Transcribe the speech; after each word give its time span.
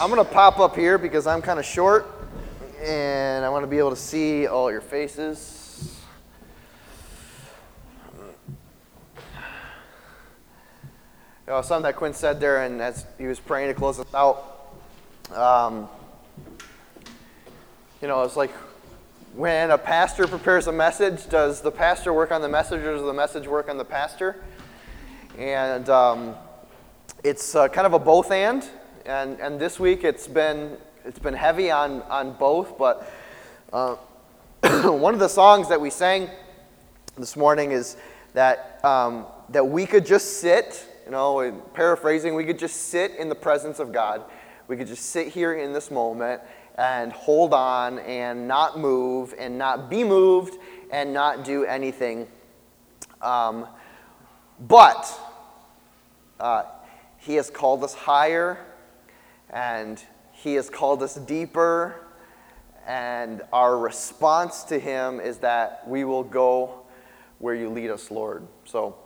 I'm 0.00 0.10
going 0.10 0.24
to 0.24 0.32
pop 0.32 0.60
up 0.60 0.76
here 0.76 0.96
because 0.96 1.26
I'm 1.26 1.42
kind 1.42 1.58
of 1.58 1.64
short 1.64 2.06
and 2.80 3.44
I 3.44 3.48
want 3.48 3.64
to 3.64 3.66
be 3.66 3.78
able 3.78 3.90
to 3.90 3.96
see 3.96 4.46
all 4.46 4.70
your 4.70 4.80
faces. 4.80 5.98
You 8.14 8.22
know, 11.48 11.62
something 11.62 11.82
that 11.82 11.96
Quinn 11.96 12.14
said 12.14 12.38
there, 12.38 12.62
and 12.62 12.80
as 12.80 13.06
he 13.18 13.26
was 13.26 13.40
praying 13.40 13.70
to 13.70 13.74
close 13.74 13.98
us 13.98 14.06
out, 14.14 14.76
um, 15.34 15.88
you 18.00 18.06
know, 18.06 18.22
it's 18.22 18.36
like 18.36 18.52
when 19.34 19.72
a 19.72 19.78
pastor 19.78 20.28
prepares 20.28 20.68
a 20.68 20.72
message, 20.72 21.28
does 21.28 21.60
the 21.60 21.72
pastor 21.72 22.12
work 22.12 22.30
on 22.30 22.40
the 22.40 22.48
message 22.48 22.82
or 22.82 22.94
does 22.94 23.02
the 23.02 23.12
message 23.12 23.48
work 23.48 23.68
on 23.68 23.76
the 23.76 23.84
pastor? 23.84 24.44
And 25.36 25.88
um, 25.88 26.36
it's 27.24 27.56
uh, 27.56 27.66
kind 27.66 27.84
of 27.84 27.94
a 27.94 27.98
both 27.98 28.30
and. 28.30 28.64
And, 29.08 29.40
and 29.40 29.58
this 29.58 29.80
week 29.80 30.04
it's 30.04 30.28
been, 30.28 30.76
it's 31.02 31.18
been 31.18 31.32
heavy 31.32 31.70
on, 31.70 32.02
on 32.02 32.34
both, 32.34 32.76
but 32.76 33.10
uh, 33.72 33.94
one 34.82 35.14
of 35.14 35.20
the 35.20 35.30
songs 35.30 35.70
that 35.70 35.80
we 35.80 35.88
sang 35.88 36.28
this 37.16 37.34
morning 37.34 37.70
is 37.70 37.96
that, 38.34 38.84
um, 38.84 39.24
that 39.48 39.66
we 39.66 39.86
could 39.86 40.04
just 40.04 40.40
sit, 40.42 40.86
you 41.06 41.10
know, 41.10 41.50
paraphrasing, 41.72 42.34
we 42.34 42.44
could 42.44 42.58
just 42.58 42.88
sit 42.88 43.12
in 43.12 43.30
the 43.30 43.34
presence 43.34 43.78
of 43.78 43.92
God. 43.92 44.24
We 44.68 44.76
could 44.76 44.88
just 44.88 45.06
sit 45.06 45.28
here 45.28 45.54
in 45.54 45.72
this 45.72 45.90
moment 45.90 46.42
and 46.76 47.10
hold 47.10 47.54
on 47.54 48.00
and 48.00 48.46
not 48.46 48.78
move 48.78 49.32
and 49.38 49.56
not 49.56 49.88
be 49.88 50.04
moved 50.04 50.58
and 50.90 51.14
not 51.14 51.46
do 51.46 51.64
anything. 51.64 52.28
Um, 53.22 53.68
but 54.60 55.18
uh, 56.38 56.64
He 57.16 57.36
has 57.36 57.48
called 57.48 57.82
us 57.82 57.94
higher 57.94 58.66
and 59.50 60.02
He 60.32 60.54
has 60.54 60.70
called 60.70 61.02
us 61.02 61.14
deeper. 61.14 62.04
And 62.86 63.42
our 63.52 63.78
response 63.78 64.64
to 64.64 64.78
Him 64.78 65.20
is 65.20 65.38
that 65.38 65.86
we 65.86 66.04
will 66.04 66.24
go 66.24 66.86
where 67.38 67.54
you 67.54 67.68
lead 67.68 67.90
us, 67.90 68.10
Lord. 68.10 68.46
So, 68.64 68.96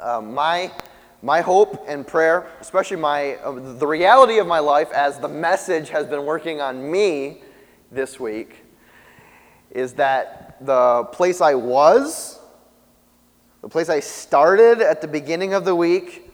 um, 0.00 0.34
my, 0.34 0.72
my 1.22 1.40
hope 1.40 1.84
and 1.88 2.06
prayer, 2.06 2.46
especially 2.60 2.98
my, 2.98 3.36
uh, 3.36 3.74
the 3.78 3.86
reality 3.86 4.38
of 4.38 4.46
my 4.46 4.58
life 4.58 4.92
as 4.92 5.18
the 5.18 5.28
message 5.28 5.88
has 5.88 6.06
been 6.06 6.24
working 6.24 6.60
on 6.60 6.90
me 6.90 7.42
this 7.90 8.20
week, 8.20 8.64
is 9.70 9.94
that 9.94 10.58
the 10.64 11.04
place 11.12 11.40
I 11.40 11.54
was, 11.54 12.40
the 13.62 13.68
place 13.68 13.88
I 13.88 14.00
started 14.00 14.80
at 14.80 15.00
the 15.00 15.08
beginning 15.08 15.54
of 15.54 15.64
the 15.64 15.74
week, 15.74 16.30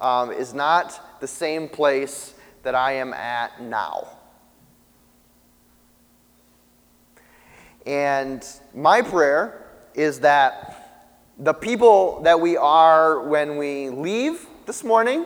um, 0.00 0.30
is 0.30 0.54
not 0.54 1.20
the 1.20 1.26
same 1.26 1.68
place 1.68 2.34
that 2.62 2.74
I 2.74 2.92
am 2.92 3.12
at 3.12 3.62
now. 3.62 4.08
And 7.86 8.46
my 8.74 9.00
prayer 9.02 9.66
is 9.94 10.20
that 10.20 10.78
the 11.38 11.54
people 11.54 12.20
that 12.22 12.38
we 12.38 12.56
are 12.56 13.22
when 13.22 13.56
we 13.56 13.88
leave 13.88 14.46
this 14.66 14.84
morning 14.84 15.24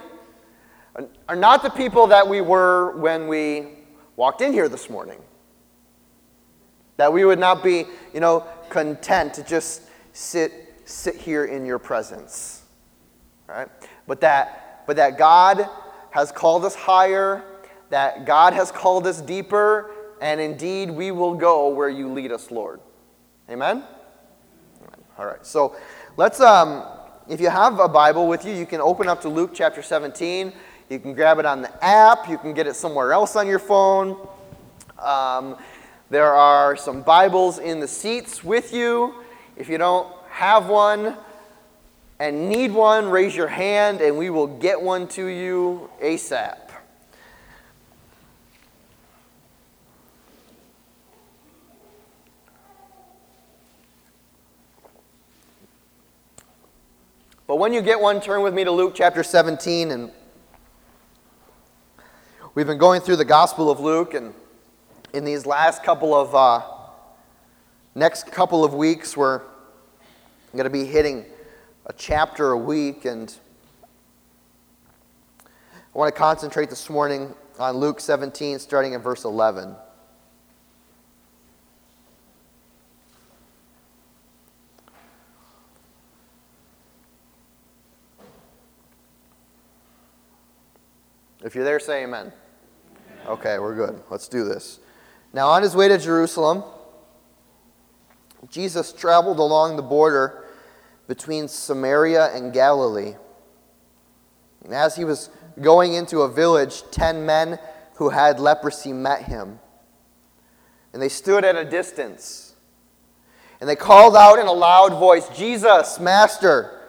are 1.29 1.37
not 1.37 1.63
the 1.63 1.71
people 1.71 2.07
that 2.09 2.29
we 2.29 2.41
were 2.41 2.97
when 2.99 3.27
we 3.27 3.69
walked 4.17 4.43
in 4.43 4.53
here 4.53 4.69
this 4.69 4.91
morning. 4.91 5.21
That 6.99 7.13
we 7.13 7.25
would 7.25 7.39
not 7.39 7.65
be, 7.65 7.87
you 8.13 8.21
know, 8.21 8.47
content 8.69 9.35
to 9.35 9.43
just 9.43 9.83
sit 10.13 10.53
sit 10.85 11.17
here 11.17 11.47
in 11.47 11.65
your 11.65 11.79
presence. 11.79 12.63
Right? 13.49 13.69
But 14.07 14.21
that 14.21 14.85
but 14.87 14.97
that 14.97 15.19
God 15.19 15.69
has 16.13 16.31
called 16.31 16.65
us 16.65 16.75
higher, 16.75 17.43
that 17.91 18.25
God 18.25 18.53
has 18.53 18.71
called 18.71 19.07
us 19.07 19.21
deeper, 19.21 19.91
and 20.21 20.41
indeed 20.41 20.91
we 20.91 21.11
will 21.11 21.35
go 21.35 21.69
where 21.69 21.89
you 21.89 22.13
lead 22.13 22.31
us, 22.31 22.51
Lord. 22.51 22.81
Amen? 23.51 23.83
All 25.19 25.27
right, 25.27 25.45
so 25.45 25.75
let's, 26.17 26.41
um, 26.41 26.85
if 27.29 27.41
you 27.41 27.51
have 27.51 27.81
a 27.81 27.89
Bible 27.89 28.29
with 28.29 28.45
you, 28.45 28.53
you 28.53 28.67
can 28.67 28.81
open 28.81 29.09
up 29.09 29.21
to 29.23 29.29
Luke 29.29 29.51
chapter 29.55 29.83
17. 29.83 30.53
You 30.89 30.99
can 30.99 31.15
grab 31.15 31.39
it 31.39 31.47
on 31.47 31.63
the 31.63 31.85
app, 31.85 32.29
you 32.29 32.39
can 32.39 32.53
get 32.55 32.67
it 32.67 32.77
somewhere 32.77 33.13
else 33.13 33.35
on 33.35 33.47
your 33.47 33.59
phone. 33.59 34.29
Um, 34.99 35.57
there 36.11 36.35
are 36.35 36.77
some 36.77 37.03
Bibles 37.03 37.59
in 37.59 37.81
the 37.81 37.89
seats 37.89 38.45
with 38.45 38.73
you. 38.73 39.15
If 39.57 39.69
you 39.69 39.79
don't 39.79 40.13
have 40.29 40.69
one, 40.69 41.17
and 42.23 42.49
need 42.49 42.71
one, 42.71 43.09
raise 43.09 43.35
your 43.35 43.49
hand 43.49 44.01
and 44.01 44.17
we 44.17 44.31
will 44.31 44.47
get 44.47 44.81
one 44.81 45.09
to 45.09 45.27
you 45.27 45.91
ASAP. 46.01 46.57
But 57.49 57.57
when 57.57 57.73
you 57.73 57.83
get 57.83 58.01
one, 58.01 58.21
turn 58.21 58.43
with 58.43 58.55
me 58.55 58.63
to 58.63 58.71
Luke 58.71 58.93
chapter 58.95 59.25
17. 59.25 59.91
And 59.91 60.13
we've 62.55 62.69
been 62.69 62.79
going 62.79 63.01
through 63.01 63.17
the 63.17 63.25
Gospel 63.25 63.69
of 63.69 63.81
Luke, 63.81 64.15
and 64.15 64.33
in 65.13 65.25
these 65.25 65.45
last 65.45 65.83
couple 65.83 66.15
of, 66.15 66.33
uh, 66.37 66.63
next 67.97 68.31
couple 68.31 68.65
of 68.65 68.75
weeks, 68.75 69.17
we're 69.17 69.41
going 70.53 70.65
to 70.65 70.71
be 70.71 70.85
hitting 70.85 71.25
a 71.93 71.95
chapter 71.99 72.53
a 72.53 72.57
week, 72.57 73.05
and 73.05 73.35
I 75.45 75.99
want 75.99 76.15
to 76.15 76.19
concentrate 76.19 76.71
this 76.71 76.89
morning 76.89 77.35
on 77.59 77.77
Luke 77.77 78.01
17, 78.01 78.59
starting 78.61 78.95
in 78.95 79.03
verse 79.03 79.25
11. 79.25 79.77
If 91.45 91.55
you're 91.55 91.65
there, 91.65 91.79
say 91.79 92.05
amen. 92.05 92.33
Okay, 93.27 93.59
we're 93.59 93.75
good. 93.75 94.03
Let's 94.09 94.29
do 94.29 94.45
this. 94.45 94.81
Now, 95.35 95.49
on 95.49 95.63
his 95.63 95.77
way 95.77 95.89
to 95.89 95.99
Jerusalem, 95.99 96.65
Jesus 98.49 98.95
traveled 98.95 99.39
along 99.39 99.77
the 99.77 99.83
border 99.83 100.42
between 101.07 101.49
Samaria 101.49 102.35
and 102.35 102.53
Galilee. 102.53 103.15
And 104.65 104.73
as 104.73 104.97
he 104.97 105.05
was 105.05 105.31
going 105.61 105.95
into 105.95 106.23
a 106.23 106.29
village, 106.29 106.83
ten 106.91 107.27
men 107.27 107.59
who 107.95 108.11
had 108.11 108.41
leprosy 108.41 108.93
met 108.93 109.23
him. 109.23 109.59
And 110.93 111.01
they 111.01 111.09
stood 111.09 111.45
at 111.45 111.57
a 111.57 111.65
distance. 111.65 112.55
And 113.61 113.69
they 113.69 113.77
called 113.77 114.17
out 114.17 114.39
in 114.39 114.47
a 114.47 114.53
loud 114.53 114.93
voice, 114.93 115.29
Jesus, 115.37 116.01
Master, 116.01 116.81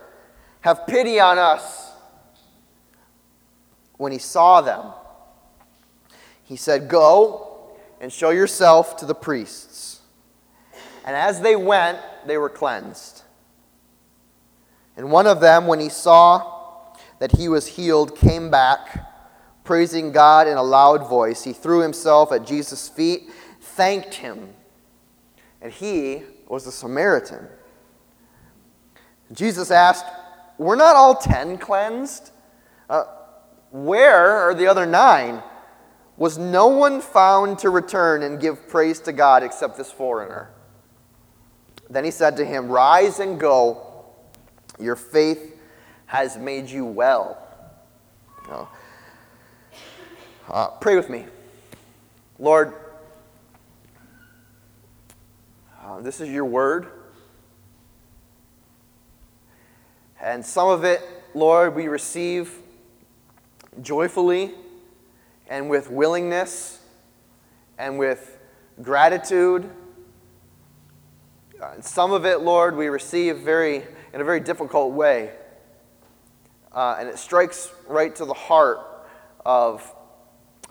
have 0.61 0.87
pity 0.87 1.19
on 1.19 1.37
us. 1.37 1.91
When 3.97 4.11
he 4.11 4.17
saw 4.17 4.61
them, 4.61 4.91
he 6.43 6.55
said, 6.55 6.87
Go 6.87 7.71
and 8.01 8.11
show 8.11 8.31
yourself 8.31 8.97
to 8.97 9.05
the 9.05 9.15
priests. 9.15 10.01
And 11.05 11.15
as 11.15 11.41
they 11.41 11.55
went, 11.55 11.99
they 12.25 12.37
were 12.37 12.49
cleansed. 12.49 13.22
And 14.95 15.11
one 15.11 15.27
of 15.27 15.39
them, 15.39 15.67
when 15.67 15.79
he 15.79 15.89
saw 15.89 16.93
that 17.19 17.37
he 17.37 17.47
was 17.47 17.67
healed, 17.67 18.17
came 18.17 18.49
back, 18.49 19.09
praising 19.63 20.11
God 20.11 20.47
in 20.47 20.57
a 20.57 20.63
loud 20.63 21.07
voice. 21.07 21.43
He 21.43 21.53
threw 21.53 21.79
himself 21.79 22.31
at 22.31 22.45
Jesus' 22.45 22.89
feet, 22.89 23.29
thanked 23.61 24.15
him, 24.15 24.53
and 25.61 25.71
he 25.71 26.23
was 26.47 26.67
a 26.67 26.71
Samaritan. 26.71 27.47
Jesus 29.31 29.71
asked, 29.71 30.05
Were 30.57 30.75
not 30.75 30.95
all 30.95 31.15
ten 31.15 31.57
cleansed? 31.57 32.31
Uh, 32.89 33.05
where 33.71 34.29
are 34.29 34.53
the 34.53 34.67
other 34.67 34.85
nine? 34.85 35.41
Was 36.17 36.37
no 36.37 36.67
one 36.67 37.01
found 37.01 37.57
to 37.59 37.69
return 37.71 38.21
and 38.21 38.39
give 38.39 38.67
praise 38.67 38.99
to 39.01 39.13
God 39.13 39.41
except 39.41 39.77
this 39.77 39.91
foreigner? 39.91 40.51
Then 41.89 42.03
he 42.03 42.11
said 42.11 42.37
to 42.37 42.45
him, 42.45 42.69
Rise 42.69 43.19
and 43.19 43.39
go 43.39 43.92
your 44.79 44.95
faith 44.95 45.55
has 46.05 46.37
made 46.37 46.69
you 46.69 46.85
well. 46.85 47.37
uh, 50.49 50.67
pray 50.81 50.95
with 50.95 51.09
me. 51.09 51.25
Lord, 52.39 52.73
uh, 55.83 56.01
this 56.01 56.19
is 56.21 56.29
your 56.29 56.45
word. 56.45 56.87
And 60.21 60.45
some 60.45 60.69
of 60.69 60.83
it, 60.83 61.01
Lord, 61.33 61.75
we 61.75 61.87
receive 61.87 62.57
joyfully 63.81 64.53
and 65.47 65.69
with 65.69 65.89
willingness 65.89 66.81
and 67.77 67.97
with 67.97 68.37
gratitude. 68.81 69.69
Uh, 71.63 71.79
some 71.79 72.11
of 72.11 72.25
it, 72.25 72.41
Lord, 72.41 72.75
we 72.75 72.87
receive 72.87 73.37
very 73.37 73.83
in 74.13 74.19
a 74.19 74.23
very 74.25 74.41
difficult 74.41 74.91
way. 74.91 75.31
Uh, 76.73 76.97
and 76.99 77.07
it 77.07 77.17
strikes 77.17 77.71
right 77.87 78.13
to 78.17 78.25
the 78.25 78.33
heart 78.33 78.79
of 79.45 79.89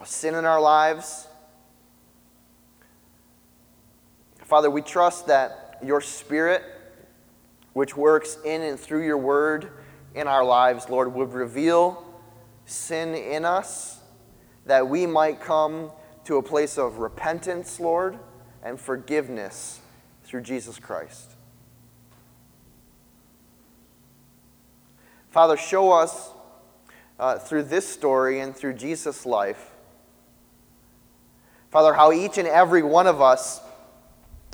sin 0.05 0.35
in 0.35 0.45
our 0.45 0.61
lives. 0.61 1.29
Father, 4.45 4.71
we 4.71 4.83
trust 4.83 5.29
that 5.29 5.79
your 5.83 6.03
Spirit, 6.03 6.63
which 7.73 7.97
works 7.97 8.37
in 8.45 8.61
and 8.61 8.79
through 8.79 9.07
your 9.07 9.17
word 9.17 9.71
in 10.15 10.27
our 10.27 10.45
lives, 10.45 10.91
Lord, 10.91 11.15
would 11.15 11.33
reveal 11.33 12.05
sin 12.67 13.15
in 13.15 13.47
us 13.47 13.99
that 14.67 14.87
we 14.87 15.07
might 15.07 15.41
come 15.41 15.91
to 16.25 16.37
a 16.37 16.43
place 16.43 16.77
of 16.77 16.99
repentance, 16.99 17.81
Lord, 17.81 18.19
and 18.63 18.79
forgiveness 18.79 19.82
through 20.33 20.41
Jesus 20.41 20.79
Christ. 20.79 21.33
Father, 25.29 25.59
show 25.59 25.93
us 25.93 26.31
uh, 27.21 27.39
through 27.39 27.65
this 27.65 27.87
story 27.87 28.41
and 28.41 28.57
through 28.57 28.73
Jesus' 28.73 29.27
life, 29.27 29.73
Father, 31.71 31.93
how 31.93 32.13
each 32.13 32.39
and 32.39 32.49
every 32.49 32.83
one 32.83 33.07
of 33.07 33.21
us 33.21 33.61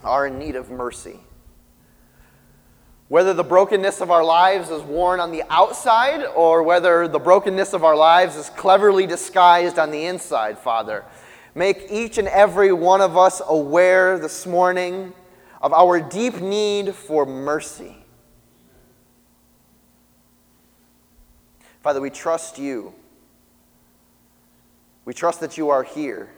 are 0.02 0.26
in 0.26 0.36
need 0.36 0.56
of 0.56 0.68
mercy. 0.68 1.20
Whether 3.06 3.32
the 3.32 3.44
brokenness 3.44 4.00
of 4.00 4.10
our 4.10 4.24
lives 4.24 4.70
is 4.70 4.82
worn 4.82 5.20
on 5.20 5.30
the 5.30 5.44
outside 5.48 6.24
or 6.24 6.64
whether 6.64 7.06
the 7.06 7.20
brokenness 7.20 7.72
of 7.72 7.84
our 7.84 7.94
lives 7.94 8.34
is 8.34 8.50
cleverly 8.50 9.06
disguised 9.06 9.78
on 9.78 9.92
the 9.92 10.06
inside, 10.06 10.58
Father, 10.58 11.04
make 11.54 11.86
each 11.88 12.18
and 12.18 12.26
every 12.26 12.72
one 12.72 13.00
of 13.00 13.16
us 13.16 13.40
aware 13.46 14.18
this 14.18 14.44
morning 14.44 15.14
of 15.60 15.72
our 15.72 16.00
deep 16.00 16.40
need 16.40 16.94
for 16.94 17.26
mercy. 17.26 17.96
Father, 21.82 22.00
we 22.00 22.10
trust 22.10 22.58
you. 22.58 22.92
We 25.04 25.14
trust 25.14 25.40
that 25.40 25.56
you 25.56 25.70
are 25.70 25.82
here. 25.82 26.30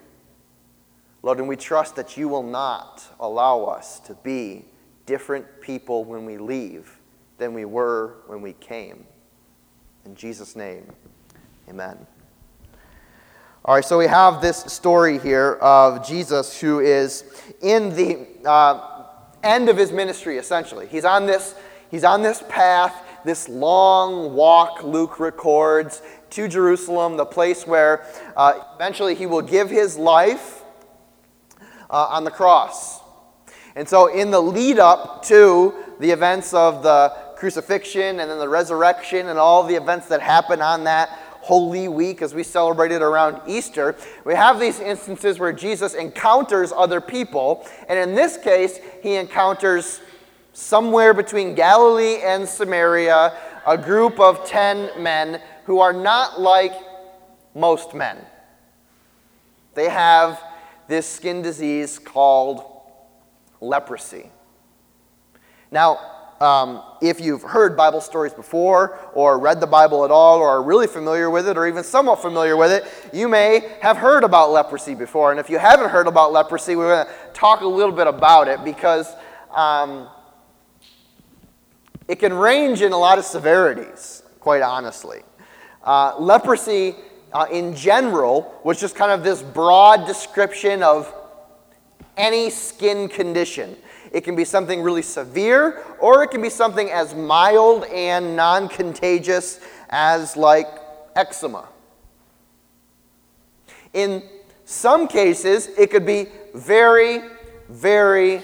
Lord, 1.23 1.39
and 1.39 1.49
we 1.49 1.57
trust 1.57 1.97
that 1.97 2.17
you 2.17 2.29
will 2.29 2.43
not 2.43 3.03
allow 3.19 3.65
us 3.65 4.01
to 4.01 4.15
be 4.15 4.65
different 5.07 5.61
people 5.61 6.05
when 6.05 6.25
we 6.25 6.39
leave 6.39 6.99
than 7.37 7.53
we 7.53 7.65
were 7.65 8.15
when 8.27 8.41
we 8.41 8.53
came. 8.55 9.05
In 10.05 10.15
Jesus' 10.15 10.57
name, 10.57 10.91
amen. 11.69 12.07
All 13.65 13.75
right, 13.75 13.85
so 13.85 13.99
we 13.99 14.07
have 14.07 14.41
this 14.41 14.59
story 14.59 15.19
here 15.19 15.59
of 15.61 16.07
Jesus 16.07 16.59
who 16.59 16.81
is 16.81 17.25
in 17.61 17.95
the 17.95 18.27
uh, 18.49 18.90
end 19.43 19.69
of 19.69 19.77
his 19.77 19.93
ministry, 19.93 20.39
essentially. 20.39 20.87
He's 20.87 21.05
on 21.05 21.27
this, 21.27 21.55
he's 21.91 22.05
on 22.05 22.23
this 22.23 22.43
path, 22.49 22.95
this 23.25 23.49
long 23.49 24.35
walk, 24.35 24.83
Luke 24.83 25.21
records, 25.21 26.03
to 26.31 26.49
Jerusalem, 26.49 27.17
the 27.17 27.27
place 27.27 27.67
where 27.67 28.07
uh, 28.37 28.61
eventually 28.75 29.15
he 29.15 29.27
will 29.27 29.43
give 29.43 29.69
his 29.69 29.97
life 29.97 30.63
uh, 31.91 32.07
on 32.11 32.25
the 32.25 32.31
cross. 32.31 33.01
And 33.75 33.89
so, 33.89 34.07
in 34.07 34.31
the 34.31 34.41
lead 34.41 34.79
up 34.79 35.25
to 35.27 35.75
the 36.01 36.11
events 36.11 36.55
of 36.55 36.83
the 36.83 37.15
crucifixion 37.37 38.21
and 38.21 38.31
then 38.31 38.39
the 38.39 38.49
resurrection 38.49 39.29
and 39.29 39.39
all 39.39 39.63
the 39.63 39.75
events 39.75 40.07
that 40.09 40.21
happen 40.21 40.61
on 40.61 40.85
that 40.85 41.19
Holy 41.41 41.89
Week 41.89 42.23
as 42.23 42.35
we 42.35 42.43
celebrate 42.43 42.93
it 42.93 43.03
around 43.03 43.41
Easter, 43.47 43.97
we 44.25 44.35
have 44.35 44.61
these 44.61 44.79
instances 44.81 45.39
where 45.39 45.53
Jesus 45.53 45.95
encounters 45.95 46.73
other 46.73 47.01
people. 47.01 47.67
And 47.89 47.99
in 47.99 48.15
this 48.15 48.37
case, 48.37 48.79
he 49.03 49.17
encounters 49.17 50.01
somewhere 50.53 51.15
between 51.15 51.55
Galilee 51.55 52.21
and 52.23 52.49
Samaria 52.49 53.33
a 53.67 53.77
group 53.77 54.19
of 54.19 54.45
10 54.47 55.03
men 55.03 55.41
who 55.65 55.81
are 55.81 55.93
not 55.93 56.41
like 56.41 56.73
most 57.55 57.95
men. 57.95 58.19
They 59.75 59.89
have 59.89 60.43
this 60.89 61.07
skin 61.07 61.43
disease 61.43 61.99
called 61.99 62.65
leprosy. 63.61 64.31
Now, 65.71 66.10
um, 66.41 66.83
if 67.03 67.21
you've 67.21 67.43
heard 67.43 67.77
Bible 67.77 68.01
stories 68.01 68.33
before, 68.33 68.99
or 69.13 69.39
read 69.39 69.61
the 69.61 69.67
Bible 69.67 70.05
at 70.05 70.11
all, 70.11 70.39
or 70.39 70.49
are 70.49 70.63
really 70.63 70.87
familiar 70.87 71.29
with 71.29 71.47
it, 71.47 71.59
or 71.59 71.67
even 71.67 71.85
somewhat 71.85 72.23
familiar 72.23 72.57
with 72.57 72.73
it, 72.73 72.85
you 73.13 73.29
may 73.29 73.77
have 73.83 73.99
heard 73.99 74.25
about 74.25 74.51
leprosy 74.51 74.95
before. 74.95 75.31
And 75.31 75.41
if 75.41 75.51
you 75.51 75.59
haven't 75.59 75.91
heard 75.91 76.07
about 76.07 76.33
leprosy, 76.33 76.77
we're 76.77 76.95
going 76.95 77.07
to 77.07 77.33
talk 77.33 77.61
a 77.61 77.67
little 77.67 77.95
bit 77.95 78.07
about 78.07 78.49
it 78.49 78.65
because 78.65 79.13
um, 79.55 80.09
it 82.09 82.19
can 82.19 82.33
range 82.33 82.81
in 82.81 82.93
a 82.93 82.99
lot 82.99 83.19
of 83.19 83.25
severities, 83.25 84.23
quite 84.41 84.63
honestly. 84.63 85.21
Uh, 85.85 86.15
leprosy 86.19 86.95
uh, 87.33 87.47
in 87.53 87.75
general 87.75 88.61
was 88.65 88.81
just 88.81 88.97
kind 88.97 89.13
of 89.13 89.23
this 89.23 89.43
broad 89.43 90.07
description 90.07 90.83
of 90.83 91.13
any 92.17 92.51
skin 92.51 93.09
condition. 93.09 93.77
It 94.13 94.23
can 94.23 94.35
be 94.35 94.45
something 94.45 94.83
really 94.83 95.03
severe, 95.03 95.85
or 96.01 96.23
it 96.23 96.31
can 96.31 96.43
be 96.43 96.51
something 96.51 96.91
as 96.91 97.15
mild 97.15 97.85
and 97.85 98.35
non 98.35 98.69
contagious 98.69 99.61
as, 99.89 100.37
like, 100.37 100.69
eczema. 101.15 101.69
In 103.93 104.23
some 104.65 105.07
cases, 105.07 105.69
it 105.79 105.91
could 105.91 106.07
be 106.07 106.27
very, 106.55 107.23
very 107.69 108.43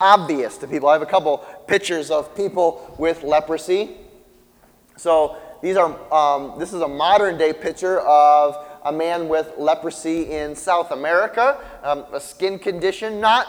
obvious 0.00 0.56
to 0.58 0.66
people. 0.66 0.88
I 0.88 0.92
have 0.92 1.02
a 1.02 1.06
couple 1.06 1.38
pictures 1.66 2.10
of 2.10 2.34
people 2.36 2.94
with 2.98 3.22
leprosy. 3.22 3.96
So, 4.96 5.36
these 5.62 5.76
are, 5.76 5.96
um, 6.12 6.58
this 6.58 6.72
is 6.72 6.80
a 6.80 6.88
modern 6.88 7.36
day 7.36 7.52
picture 7.52 8.00
of 8.00 8.64
a 8.84 8.92
man 8.92 9.28
with 9.28 9.52
leprosy 9.58 10.30
in 10.30 10.54
South 10.54 10.92
America, 10.92 11.58
um, 11.82 12.04
a 12.12 12.20
skin 12.20 12.58
condition, 12.58 13.20
not 13.20 13.48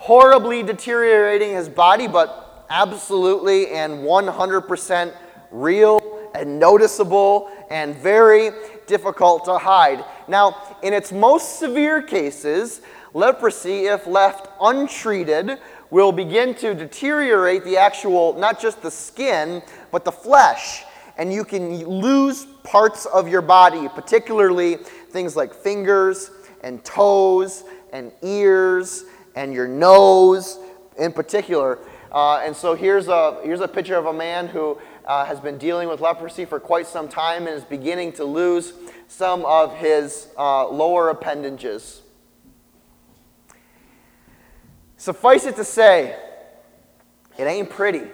horribly 0.00 0.62
deteriorating 0.62 1.54
his 1.54 1.68
body, 1.68 2.08
but 2.08 2.64
absolutely 2.70 3.68
and 3.68 4.00
100% 4.00 5.14
real 5.50 6.30
and 6.34 6.58
noticeable 6.58 7.50
and 7.70 7.94
very 7.96 8.50
difficult 8.86 9.44
to 9.44 9.58
hide. 9.58 10.02
Now, 10.26 10.76
in 10.82 10.94
its 10.94 11.12
most 11.12 11.58
severe 11.58 12.00
cases, 12.00 12.80
leprosy, 13.12 13.86
if 13.86 14.06
left 14.06 14.48
untreated, 14.60 15.58
will 15.90 16.12
begin 16.12 16.54
to 16.54 16.74
deteriorate 16.74 17.64
the 17.64 17.76
actual, 17.76 18.38
not 18.38 18.58
just 18.58 18.80
the 18.80 18.90
skin, 18.90 19.62
but 19.92 20.04
the 20.04 20.12
flesh 20.12 20.84
and 21.18 21.30
you 21.30 21.44
can 21.44 21.84
lose 21.84 22.46
parts 22.64 23.04
of 23.04 23.28
your 23.28 23.42
body, 23.42 23.86
particularly 23.90 24.76
things 25.10 25.36
like 25.36 25.52
fingers 25.52 26.30
and 26.62 26.82
toes 26.82 27.64
and 27.92 28.10
ears 28.22 29.04
and 29.40 29.54
your 29.54 29.66
nose 29.66 30.58
in 30.98 31.12
particular. 31.12 31.78
Uh, 32.12 32.42
and 32.44 32.54
so 32.54 32.74
here's 32.74 33.08
a, 33.08 33.40
here's 33.42 33.60
a 33.60 33.68
picture 33.68 33.96
of 33.96 34.04
a 34.04 34.12
man 34.12 34.46
who 34.46 34.78
uh, 35.06 35.24
has 35.24 35.40
been 35.40 35.56
dealing 35.56 35.88
with 35.88 36.00
leprosy 36.00 36.44
for 36.44 36.60
quite 36.60 36.86
some 36.86 37.08
time 37.08 37.46
and 37.46 37.56
is 37.56 37.64
beginning 37.64 38.12
to 38.12 38.24
lose 38.24 38.74
some 39.08 39.44
of 39.46 39.74
his 39.76 40.28
uh, 40.36 40.68
lower 40.68 41.08
appendages. 41.08 42.02
Suffice 44.98 45.46
it 45.46 45.56
to 45.56 45.64
say, 45.64 46.14
it 47.38 47.44
ain't 47.44 47.70
pretty. 47.70 48.06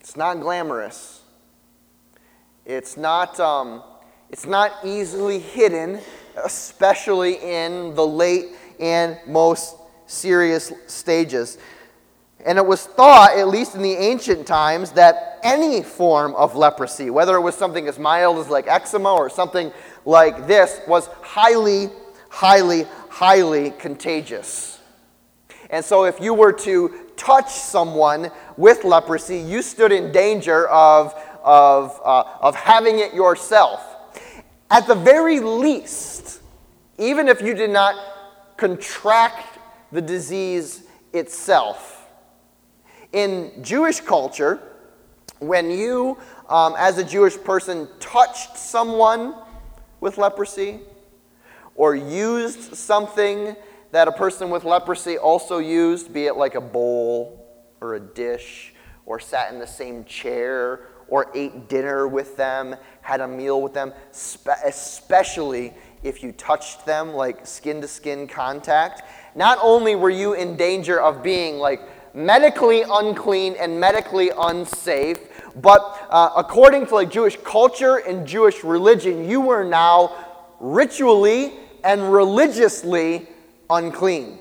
It's 0.00 0.16
not 0.16 0.40
glamorous. 0.40 1.20
It's 2.66 2.96
not, 2.96 3.38
um, 3.38 3.84
it's 4.30 4.46
not 4.46 4.72
easily 4.84 5.38
hidden, 5.38 6.00
especially 6.44 7.34
in 7.34 7.94
the 7.94 8.06
late 8.06 8.50
and 8.80 9.18
most 9.26 9.76
serious 10.06 10.72
stages. 10.86 11.58
And 12.44 12.58
it 12.58 12.66
was 12.66 12.84
thought, 12.84 13.38
at 13.38 13.48
least 13.48 13.74
in 13.74 13.82
the 13.82 13.92
ancient 13.92 14.46
times, 14.46 14.90
that 14.92 15.38
any 15.42 15.82
form 15.82 16.34
of 16.34 16.56
leprosy, 16.56 17.10
whether 17.10 17.36
it 17.36 17.40
was 17.40 17.54
something 17.54 17.86
as 17.86 17.98
mild 17.98 18.38
as 18.38 18.48
like 18.48 18.66
eczema 18.66 19.12
or 19.12 19.30
something 19.30 19.72
like 20.04 20.46
this, 20.46 20.80
was 20.88 21.06
highly, 21.20 21.88
highly, 22.28 22.86
highly 23.08 23.70
contagious. 23.78 24.80
And 25.70 25.84
so 25.84 26.04
if 26.04 26.20
you 26.20 26.34
were 26.34 26.52
to 26.52 27.06
touch 27.16 27.50
someone 27.50 28.30
with 28.56 28.84
leprosy, 28.84 29.38
you 29.38 29.62
stood 29.62 29.92
in 29.92 30.12
danger 30.12 30.68
of, 30.68 31.14
of, 31.44 32.00
uh, 32.04 32.24
of 32.40 32.56
having 32.56 32.98
it 32.98 33.14
yourself. 33.14 33.91
At 34.72 34.86
the 34.86 34.94
very 34.94 35.38
least, 35.38 36.40
even 36.96 37.28
if 37.28 37.42
you 37.42 37.52
did 37.52 37.68
not 37.68 37.94
contract 38.56 39.58
the 39.92 40.00
disease 40.00 40.84
itself. 41.12 42.08
In 43.12 43.52
Jewish 43.60 44.00
culture, 44.00 44.62
when 45.40 45.70
you, 45.70 46.16
um, 46.48 46.74
as 46.78 46.96
a 46.96 47.04
Jewish 47.04 47.36
person, 47.36 47.86
touched 48.00 48.56
someone 48.56 49.34
with 50.00 50.16
leprosy 50.16 50.80
or 51.74 51.94
used 51.94 52.74
something 52.74 53.54
that 53.90 54.08
a 54.08 54.12
person 54.12 54.48
with 54.48 54.64
leprosy 54.64 55.18
also 55.18 55.58
used, 55.58 56.14
be 56.14 56.24
it 56.24 56.36
like 56.36 56.54
a 56.54 56.62
bowl 56.62 57.46
or 57.82 57.96
a 57.96 58.00
dish, 58.00 58.72
or 59.04 59.20
sat 59.20 59.52
in 59.52 59.58
the 59.58 59.66
same 59.66 60.02
chair, 60.06 60.86
or 61.08 61.30
ate 61.34 61.68
dinner 61.68 62.08
with 62.08 62.36
them, 62.36 62.76
had 63.00 63.20
a 63.20 63.28
meal 63.28 63.60
with 63.62 63.74
them, 63.74 63.92
especially 64.64 65.74
if 66.02 66.22
you 66.22 66.32
touched 66.32 66.84
them 66.84 67.12
like 67.12 67.46
skin 67.46 67.80
to 67.80 67.88
skin 67.88 68.26
contact. 68.26 69.02
Not 69.34 69.58
only 69.62 69.94
were 69.94 70.10
you 70.10 70.34
in 70.34 70.56
danger 70.56 71.00
of 71.00 71.22
being 71.22 71.58
like 71.58 71.80
medically 72.14 72.82
unclean 72.88 73.54
and 73.58 73.78
medically 73.78 74.30
unsafe, 74.36 75.18
but 75.60 76.06
uh, 76.10 76.30
according 76.36 76.86
to 76.86 76.94
like 76.94 77.10
Jewish 77.10 77.36
culture 77.44 77.96
and 77.96 78.26
Jewish 78.26 78.64
religion, 78.64 79.28
you 79.28 79.40
were 79.40 79.64
now 79.64 80.14
ritually 80.60 81.52
and 81.84 82.12
religiously 82.12 83.26
unclean. 83.68 84.38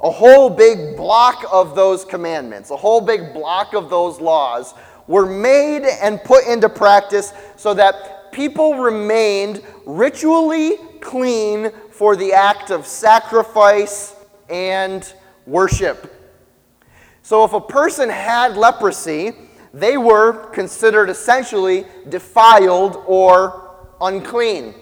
A 0.00 0.10
whole 0.10 0.50
big 0.50 0.96
block 0.96 1.44
of 1.52 1.74
those 1.74 2.04
commandments, 2.04 2.70
a 2.70 2.76
whole 2.76 3.00
big 3.00 3.32
block 3.32 3.74
of 3.74 3.88
those 3.90 4.20
laws 4.20 4.74
were 5.06 5.26
made 5.26 5.82
and 6.02 6.22
put 6.24 6.46
into 6.46 6.68
practice 6.68 7.32
so 7.56 7.74
that 7.74 8.32
people 8.32 8.74
remained 8.74 9.62
ritually 9.86 10.76
clean 11.00 11.70
for 11.90 12.16
the 12.16 12.32
act 12.32 12.70
of 12.70 12.86
sacrifice 12.86 14.16
and 14.48 15.14
worship. 15.46 16.10
So 17.22 17.44
if 17.44 17.52
a 17.52 17.60
person 17.60 18.08
had 18.08 18.56
leprosy, 18.56 19.32
they 19.72 19.96
were 19.96 20.50
considered 20.50 21.08
essentially 21.08 21.86
defiled 22.08 23.02
or 23.06 23.76
unclean. 24.00 24.74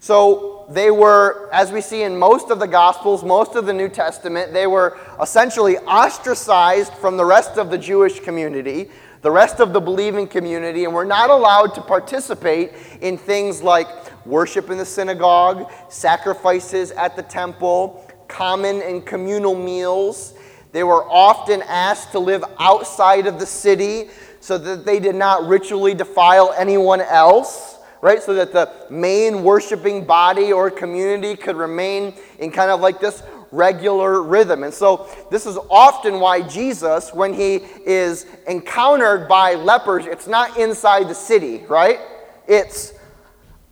So 0.00 0.64
they 0.70 0.90
were, 0.90 1.50
as 1.52 1.70
we 1.70 1.82
see 1.82 2.04
in 2.04 2.18
most 2.18 2.50
of 2.50 2.58
the 2.58 2.66
Gospels, 2.66 3.22
most 3.22 3.54
of 3.54 3.66
the 3.66 3.72
New 3.72 3.90
Testament, 3.90 4.52
they 4.54 4.66
were 4.66 4.98
essentially 5.20 5.76
ostracized 5.78 6.94
from 6.94 7.18
the 7.18 7.24
rest 7.24 7.58
of 7.58 7.70
the 7.70 7.76
Jewish 7.76 8.18
community, 8.18 8.90
the 9.20 9.30
rest 9.30 9.60
of 9.60 9.74
the 9.74 9.80
believing 9.80 10.26
community, 10.26 10.84
and 10.84 10.94
were 10.94 11.04
not 11.04 11.28
allowed 11.28 11.74
to 11.74 11.82
participate 11.82 12.72
in 13.02 13.18
things 13.18 13.62
like 13.62 13.86
worship 14.24 14.70
in 14.70 14.78
the 14.78 14.86
synagogue, 14.86 15.70
sacrifices 15.90 16.92
at 16.92 17.14
the 17.14 17.22
temple, 17.22 18.10
common 18.26 18.80
and 18.80 19.04
communal 19.04 19.54
meals. 19.54 20.32
They 20.72 20.82
were 20.82 21.04
often 21.10 21.62
asked 21.62 22.12
to 22.12 22.18
live 22.18 22.42
outside 22.58 23.26
of 23.26 23.38
the 23.38 23.44
city 23.44 24.08
so 24.40 24.56
that 24.56 24.86
they 24.86 24.98
did 24.98 25.14
not 25.14 25.46
ritually 25.46 25.92
defile 25.92 26.54
anyone 26.56 27.02
else, 27.02 27.79
right? 28.02 28.22
So 28.22 28.34
that 28.34 28.52
the 28.52 28.70
main 28.90 29.42
worshiping 29.42 30.04
body 30.04 30.52
or 30.52 30.70
community 30.70 31.36
could 31.36 31.56
remain 31.56 32.14
in 32.38 32.50
kind 32.50 32.70
of 32.70 32.80
like 32.80 33.00
this 33.00 33.22
regular 33.52 34.22
rhythm. 34.22 34.62
And 34.62 34.72
so, 34.72 35.08
this 35.30 35.46
is 35.46 35.58
often 35.70 36.20
why 36.20 36.42
Jesus, 36.42 37.12
when 37.12 37.34
he 37.34 37.56
is 37.84 38.26
encountered 38.46 39.28
by 39.28 39.54
lepers, 39.54 40.06
it's 40.06 40.26
not 40.26 40.56
inside 40.56 41.08
the 41.08 41.14
city, 41.14 41.64
right? 41.68 41.98
It's 42.46 42.92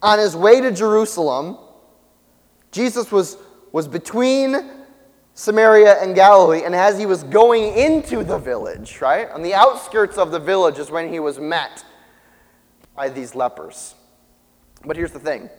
on 0.02 0.18
his 0.18 0.36
way 0.36 0.60
to 0.60 0.72
Jerusalem. 0.72 1.58
Jesus 2.72 3.10
was, 3.10 3.36
was 3.72 3.88
between 3.88 4.56
Samaria 5.34 6.02
and 6.02 6.14
Galilee, 6.14 6.62
and 6.64 6.74
as 6.74 6.98
he 6.98 7.06
was 7.06 7.22
going 7.22 7.76
into 7.76 8.24
the 8.24 8.38
village, 8.38 9.00
right, 9.00 9.30
on 9.30 9.42
the 9.42 9.54
outskirts 9.54 10.18
of 10.18 10.32
the 10.32 10.40
village 10.40 10.78
is 10.78 10.90
when 10.90 11.12
he 11.12 11.20
was 11.20 11.38
met 11.38 11.84
by 12.96 13.08
these 13.08 13.36
lepers. 13.36 13.94
But 14.84 14.96
here's 14.96 15.12
the 15.12 15.18
thing 15.18 15.50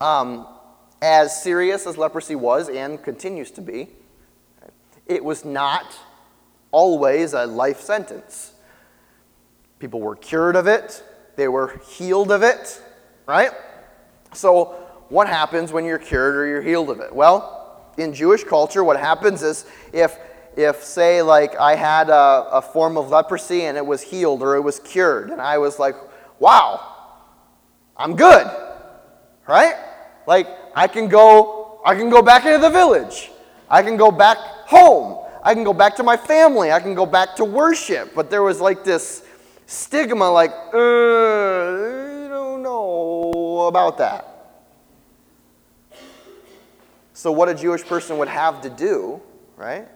um, 0.00 0.46
as 1.02 1.42
serious 1.42 1.86
as 1.86 1.98
leprosy 1.98 2.34
was 2.34 2.68
and 2.68 3.02
continues 3.02 3.50
to 3.52 3.60
be, 3.60 3.88
it 5.06 5.24
was 5.24 5.44
not 5.44 5.94
always 6.70 7.34
a 7.34 7.46
life 7.46 7.80
sentence. 7.80 8.52
People 9.78 10.00
were 10.00 10.16
cured 10.16 10.56
of 10.56 10.66
it, 10.66 11.02
they 11.36 11.48
were 11.48 11.80
healed 11.86 12.30
of 12.30 12.42
it, 12.42 12.82
right? 13.26 13.50
So, 14.32 14.80
what 15.08 15.28
happens 15.28 15.72
when 15.72 15.84
you're 15.84 15.98
cured 15.98 16.36
or 16.36 16.46
you're 16.46 16.62
healed 16.62 16.90
of 16.90 17.00
it? 17.00 17.14
Well, 17.14 17.92
in 17.98 18.14
Jewish 18.14 18.42
culture, 18.42 18.82
what 18.82 18.98
happens 18.98 19.42
is 19.42 19.66
if, 19.92 20.16
if 20.56 20.82
say, 20.82 21.22
like 21.22 21.54
I 21.56 21.76
had 21.76 22.08
a, 22.08 22.48
a 22.52 22.62
form 22.62 22.96
of 22.96 23.10
leprosy 23.10 23.64
and 23.64 23.76
it 23.76 23.84
was 23.84 24.02
healed 24.02 24.42
or 24.42 24.56
it 24.56 24.62
was 24.62 24.80
cured, 24.80 25.30
and 25.30 25.40
I 25.40 25.58
was 25.58 25.78
like, 25.78 25.94
wow, 26.40 26.93
I'm 27.96 28.16
good, 28.16 28.46
right? 29.46 29.74
Like 30.26 30.48
I 30.74 30.88
can 30.88 31.08
go, 31.08 31.80
I 31.84 31.94
can 31.94 32.10
go 32.10 32.22
back 32.22 32.44
into 32.44 32.58
the 32.58 32.70
village. 32.70 33.30
I 33.68 33.82
can 33.82 33.96
go 33.96 34.10
back 34.10 34.38
home. 34.66 35.24
I 35.42 35.54
can 35.54 35.64
go 35.64 35.72
back 35.72 35.96
to 35.96 36.02
my 36.02 36.16
family. 36.16 36.72
I 36.72 36.80
can 36.80 36.94
go 36.94 37.06
back 37.06 37.36
to 37.36 37.44
worship. 37.44 38.14
But 38.14 38.30
there 38.30 38.42
was 38.42 38.60
like 38.60 38.84
this 38.84 39.22
stigma, 39.66 40.30
like, 40.30 40.50
uh, 40.72 40.78
I 40.78 42.28
don't 42.28 42.62
know 42.62 43.66
about 43.68 43.98
that. 43.98 44.30
So, 47.12 47.30
what 47.30 47.48
a 47.48 47.54
Jewish 47.54 47.84
person 47.84 48.18
would 48.18 48.28
have 48.28 48.60
to 48.62 48.70
do, 48.70 49.20
right, 49.56 49.86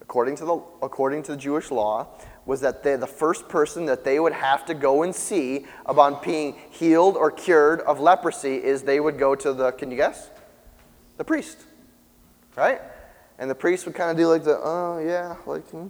according 0.00 0.36
to 0.36 0.44
the, 0.44 0.60
according 0.82 1.22
to 1.24 1.32
the 1.32 1.38
Jewish 1.38 1.70
law, 1.70 2.08
was 2.48 2.62
that 2.62 2.82
the 2.82 3.06
first 3.06 3.46
person 3.46 3.84
that 3.84 4.04
they 4.04 4.18
would 4.18 4.32
have 4.32 4.64
to 4.64 4.72
go 4.72 5.02
and 5.02 5.14
see 5.14 5.66
about 5.84 6.22
being 6.22 6.56
healed 6.70 7.14
or 7.14 7.30
cured 7.30 7.82
of 7.82 8.00
leprosy 8.00 8.54
is 8.54 8.82
they 8.82 9.00
would 9.00 9.18
go 9.18 9.34
to 9.34 9.52
the, 9.52 9.70
can 9.72 9.90
you 9.90 9.98
guess? 9.98 10.30
The 11.18 11.24
priest, 11.24 11.58
right? 12.56 12.80
And 13.38 13.50
the 13.50 13.54
priest 13.54 13.84
would 13.84 13.94
kind 13.94 14.10
of 14.10 14.16
do 14.16 14.28
like 14.28 14.44
the, 14.44 14.58
oh, 14.64 14.98
yeah, 14.98 15.36
like, 15.44 15.62
hmm. 15.68 15.88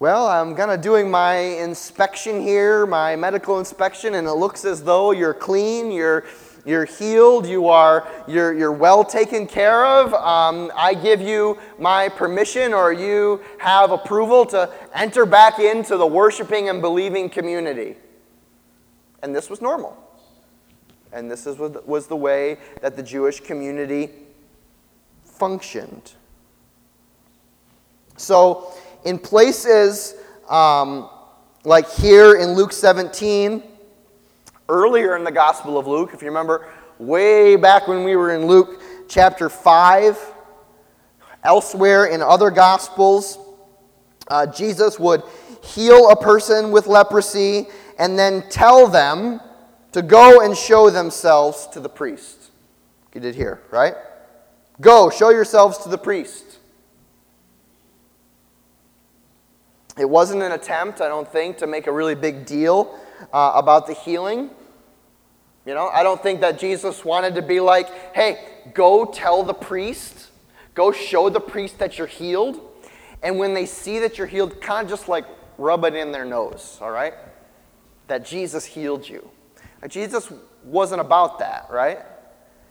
well, 0.00 0.26
I'm 0.26 0.56
kind 0.56 0.72
of 0.72 0.80
doing 0.80 1.08
my 1.08 1.36
inspection 1.36 2.40
here, 2.40 2.84
my 2.84 3.14
medical 3.14 3.60
inspection, 3.60 4.14
and 4.14 4.26
it 4.26 4.32
looks 4.32 4.64
as 4.64 4.82
though 4.82 5.12
you're 5.12 5.34
clean, 5.34 5.92
you're 5.92 6.24
you're 6.64 6.84
healed. 6.84 7.46
You 7.46 7.68
are 7.68 8.08
you're, 8.26 8.52
you're 8.56 8.72
well 8.72 9.04
taken 9.04 9.46
care 9.46 9.84
of. 9.84 10.12
Um, 10.14 10.70
I 10.74 10.94
give 10.94 11.20
you 11.20 11.58
my 11.78 12.08
permission 12.08 12.72
or 12.72 12.92
you 12.92 13.40
have 13.58 13.90
approval 13.90 14.44
to 14.46 14.70
enter 14.94 15.26
back 15.26 15.58
into 15.58 15.96
the 15.96 16.06
worshiping 16.06 16.68
and 16.68 16.80
believing 16.80 17.30
community. 17.30 17.96
And 19.22 19.34
this 19.34 19.50
was 19.50 19.60
normal. 19.60 19.96
And 21.12 21.30
this 21.30 21.46
is, 21.46 21.58
was 21.58 22.06
the 22.06 22.16
way 22.16 22.58
that 22.82 22.96
the 22.96 23.02
Jewish 23.02 23.40
community 23.40 24.10
functioned. 25.24 26.12
So, 28.16 28.74
in 29.04 29.18
places 29.18 30.14
um, 30.48 31.08
like 31.64 31.90
here 31.90 32.36
in 32.36 32.54
Luke 32.54 32.72
17, 32.72 33.62
earlier 34.68 35.16
in 35.16 35.24
the 35.24 35.32
Gospel 35.32 35.78
of 35.78 35.86
Luke, 35.86 36.10
if 36.12 36.20
you 36.20 36.28
remember, 36.28 36.68
way 36.98 37.56
back 37.56 37.88
when 37.88 38.04
we 38.04 38.16
were 38.16 38.34
in 38.34 38.46
Luke 38.46 38.82
chapter 39.08 39.48
5, 39.48 40.34
elsewhere 41.42 42.06
in 42.06 42.20
other 42.20 42.50
Gospels, 42.50 43.38
uh, 44.28 44.46
Jesus 44.46 44.98
would 44.98 45.22
heal 45.62 46.10
a 46.10 46.16
person 46.16 46.70
with 46.70 46.86
leprosy 46.86 47.68
and 47.98 48.18
then 48.18 48.48
tell 48.50 48.86
them 48.86 49.40
to 49.92 50.02
go 50.02 50.42
and 50.42 50.56
show 50.56 50.90
themselves 50.90 51.66
to 51.68 51.80
the 51.80 51.88
priest. 51.88 52.50
You 53.14 53.20
did 53.20 53.34
here, 53.34 53.62
right? 53.70 53.94
Go, 54.80 55.10
show 55.10 55.30
yourselves 55.30 55.78
to 55.78 55.88
the 55.88 55.98
priest. 55.98 56.58
It 59.98 60.08
wasn't 60.08 60.42
an 60.42 60.52
attempt, 60.52 61.00
I 61.00 61.08
don't 61.08 61.26
think, 61.26 61.56
to 61.58 61.66
make 61.66 61.88
a 61.88 61.92
really 61.92 62.14
big 62.14 62.46
deal 62.46 62.96
uh, 63.32 63.52
about 63.56 63.88
the 63.88 63.94
healing. 63.94 64.50
You 65.68 65.74
know, 65.74 65.88
I 65.88 66.02
don't 66.02 66.22
think 66.22 66.40
that 66.40 66.58
Jesus 66.58 67.04
wanted 67.04 67.34
to 67.34 67.42
be 67.42 67.60
like, 67.60 68.14
hey, 68.14 68.42
go 68.72 69.04
tell 69.04 69.42
the 69.42 69.52
priest, 69.52 70.30
go 70.74 70.92
show 70.92 71.28
the 71.28 71.40
priest 71.40 71.78
that 71.80 71.98
you're 71.98 72.06
healed. 72.06 72.58
And 73.22 73.38
when 73.38 73.52
they 73.52 73.66
see 73.66 73.98
that 73.98 74.16
you're 74.16 74.26
healed, 74.26 74.62
kind 74.62 74.86
of 74.86 74.88
just 74.90 75.10
like 75.10 75.26
rub 75.58 75.84
it 75.84 75.94
in 75.94 76.10
their 76.10 76.24
nose, 76.24 76.78
all 76.80 76.90
right? 76.90 77.12
That 78.06 78.24
Jesus 78.24 78.64
healed 78.64 79.06
you. 79.06 79.28
Jesus 79.88 80.32
wasn't 80.64 81.02
about 81.02 81.38
that, 81.40 81.66
right? 81.70 81.98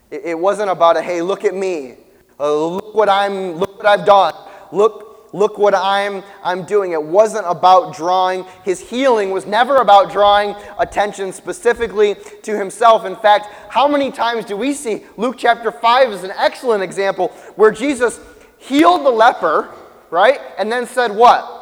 It, 0.10 0.40
wasn't 0.40 0.72
about 0.72 0.98
a 0.98 1.04
hey, 1.04 1.22
look 1.22 1.46
at 1.46 1.54
me, 1.54 1.98
uh, 2.40 2.66
look 2.66 2.96
what 2.96 3.10
I'm, 3.10 3.58
look 3.58 3.78
what 3.78 3.86
I've 3.86 4.08
done, 4.08 4.34
look, 4.72 5.07
look 5.38 5.58
what 5.58 5.76
I'm, 5.76 6.24
I'm 6.44 6.66
doing. 6.66 6.94
It 6.94 7.04
wasn't 7.04 7.46
about 7.48 7.96
drawing, 7.96 8.46
his 8.64 8.80
healing 8.80 9.32
was 9.32 9.46
never 9.46 9.78
about 9.78 10.12
drawing 10.12 10.56
attention 10.80 11.32
specifically 11.32 12.16
to 12.44 12.58
himself. 12.58 13.06
In 13.06 13.16
fact, 13.16 13.48
how 13.70 13.88
many 13.88 14.12
times 14.12 14.46
do 14.46 14.58
we 14.58 14.74
see 14.74 15.06
Luke 15.16 15.36
chapter 15.38 15.72
5 15.72 16.12
is 16.12 16.24
an 16.24 16.32
excellent 16.36 16.84
example 16.84 17.30
where 17.56 17.72
Jesus 17.72 18.20
healed 18.58 19.06
the 19.06 19.12
leper, 19.12 19.70
right? 20.10 20.40
And 20.58 20.72
then 20.72 20.88
said, 20.88 21.16
What? 21.16 21.54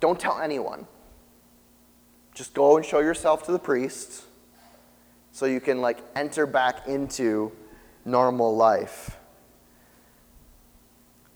Don't 0.00 0.18
tell 0.18 0.38
anyone. 0.38 0.86
Just 2.34 2.54
go 2.54 2.76
and 2.76 2.86
show 2.86 3.00
yourself 3.00 3.42
to 3.44 3.52
the 3.52 3.58
priest 3.58 4.24
so 5.32 5.46
you 5.46 5.60
can 5.60 5.80
like 5.80 5.98
enter 6.14 6.46
back 6.46 6.86
into 6.86 7.52
normal 8.04 8.56
life. 8.56 9.16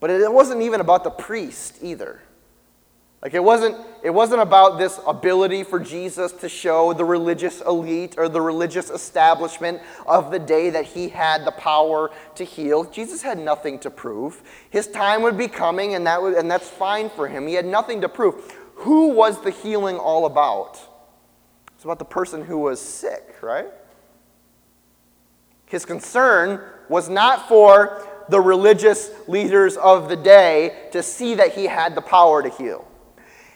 But 0.05 0.11
it 0.11 0.31
wasn't 0.31 0.61
even 0.61 0.83
about 0.83 1.03
the 1.03 1.09
priest 1.09 1.79
either. 1.81 2.21
Like 3.23 3.33
it 3.33 3.43
wasn't, 3.43 3.79
it 4.03 4.11
wasn't 4.11 4.43
about 4.43 4.77
this 4.77 5.01
ability 5.07 5.65
for 5.65 5.81
Jesus 5.81 6.31
to 6.33 6.49
show 6.51 6.93
the 6.93 7.07
religious 7.07 7.63
elite 7.63 8.17
or 8.19 8.29
the 8.29 8.43
religious 8.43 8.91
establishment 8.91 9.81
of 10.07 10.31
the 10.31 10.39
day 10.39 10.69
that 10.69 10.85
he 10.85 11.09
had 11.09 11.47
the 11.47 11.53
power 11.53 12.11
to 12.35 12.45
heal. 12.45 12.85
Jesus 12.85 13.23
had 13.23 13.39
nothing 13.39 13.79
to 13.79 13.89
prove. 13.89 14.43
His 14.69 14.89
time 14.89 15.23
would 15.23 15.39
be 15.39 15.49
coming, 15.49 15.95
and, 15.95 16.07
that 16.07 16.21
was, 16.21 16.37
and 16.37 16.51
that's 16.51 16.69
fine 16.69 17.09
for 17.09 17.27
him. 17.27 17.47
He 17.47 17.55
had 17.55 17.65
nothing 17.65 18.03
to 18.03 18.09
prove. 18.11 18.55
Who 18.75 19.09
was 19.09 19.41
the 19.41 19.53
healing 19.53 19.97
all 19.97 20.27
about? 20.27 20.79
It's 21.77 21.85
about 21.85 21.99
the 21.99 22.05
person 22.05 22.45
who 22.45 22.59
was 22.59 22.79
sick, 22.79 23.37
right? 23.41 23.69
His 25.65 25.87
concern 25.87 26.61
was 26.91 27.09
not 27.09 27.49
for 27.49 28.07
the 28.29 28.41
religious 28.41 29.11
leaders 29.29 29.77
of 29.77 30.09
the 30.09 30.17
day 30.17 30.89
to 30.93 31.03
see 31.03 31.35
that 31.35 31.53
he 31.53 31.67
had 31.67 31.95
the 31.95 32.01
power 32.01 32.43
to 32.43 32.49
heal. 32.49 32.87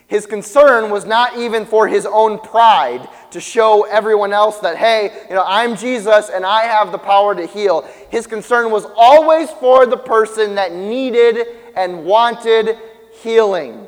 His 0.07 0.25
concern 0.25 0.89
was 0.89 1.05
not 1.05 1.37
even 1.37 1.67
for 1.67 1.87
his 1.87 2.07
own 2.07 2.39
pride 2.39 3.07
to 3.29 3.39
show 3.39 3.83
everyone 3.83 4.33
else 4.33 4.57
that, 4.59 4.75
hey, 4.75 5.11
you 5.29 5.35
know, 5.35 5.43
I'm 5.45 5.75
Jesus 5.75 6.31
and 6.33 6.43
I 6.43 6.63
have 6.63 6.91
the 6.91 6.97
power 6.97 7.35
to 7.35 7.45
heal. 7.45 7.87
His 8.09 8.25
concern 8.25 8.71
was 8.71 8.85
always 8.95 9.51
for 9.51 9.85
the 9.85 9.97
person 9.97 10.55
that 10.55 10.73
needed 10.73 11.45
and 11.75 12.05
wanted 12.05 12.79
healing. 13.21 13.87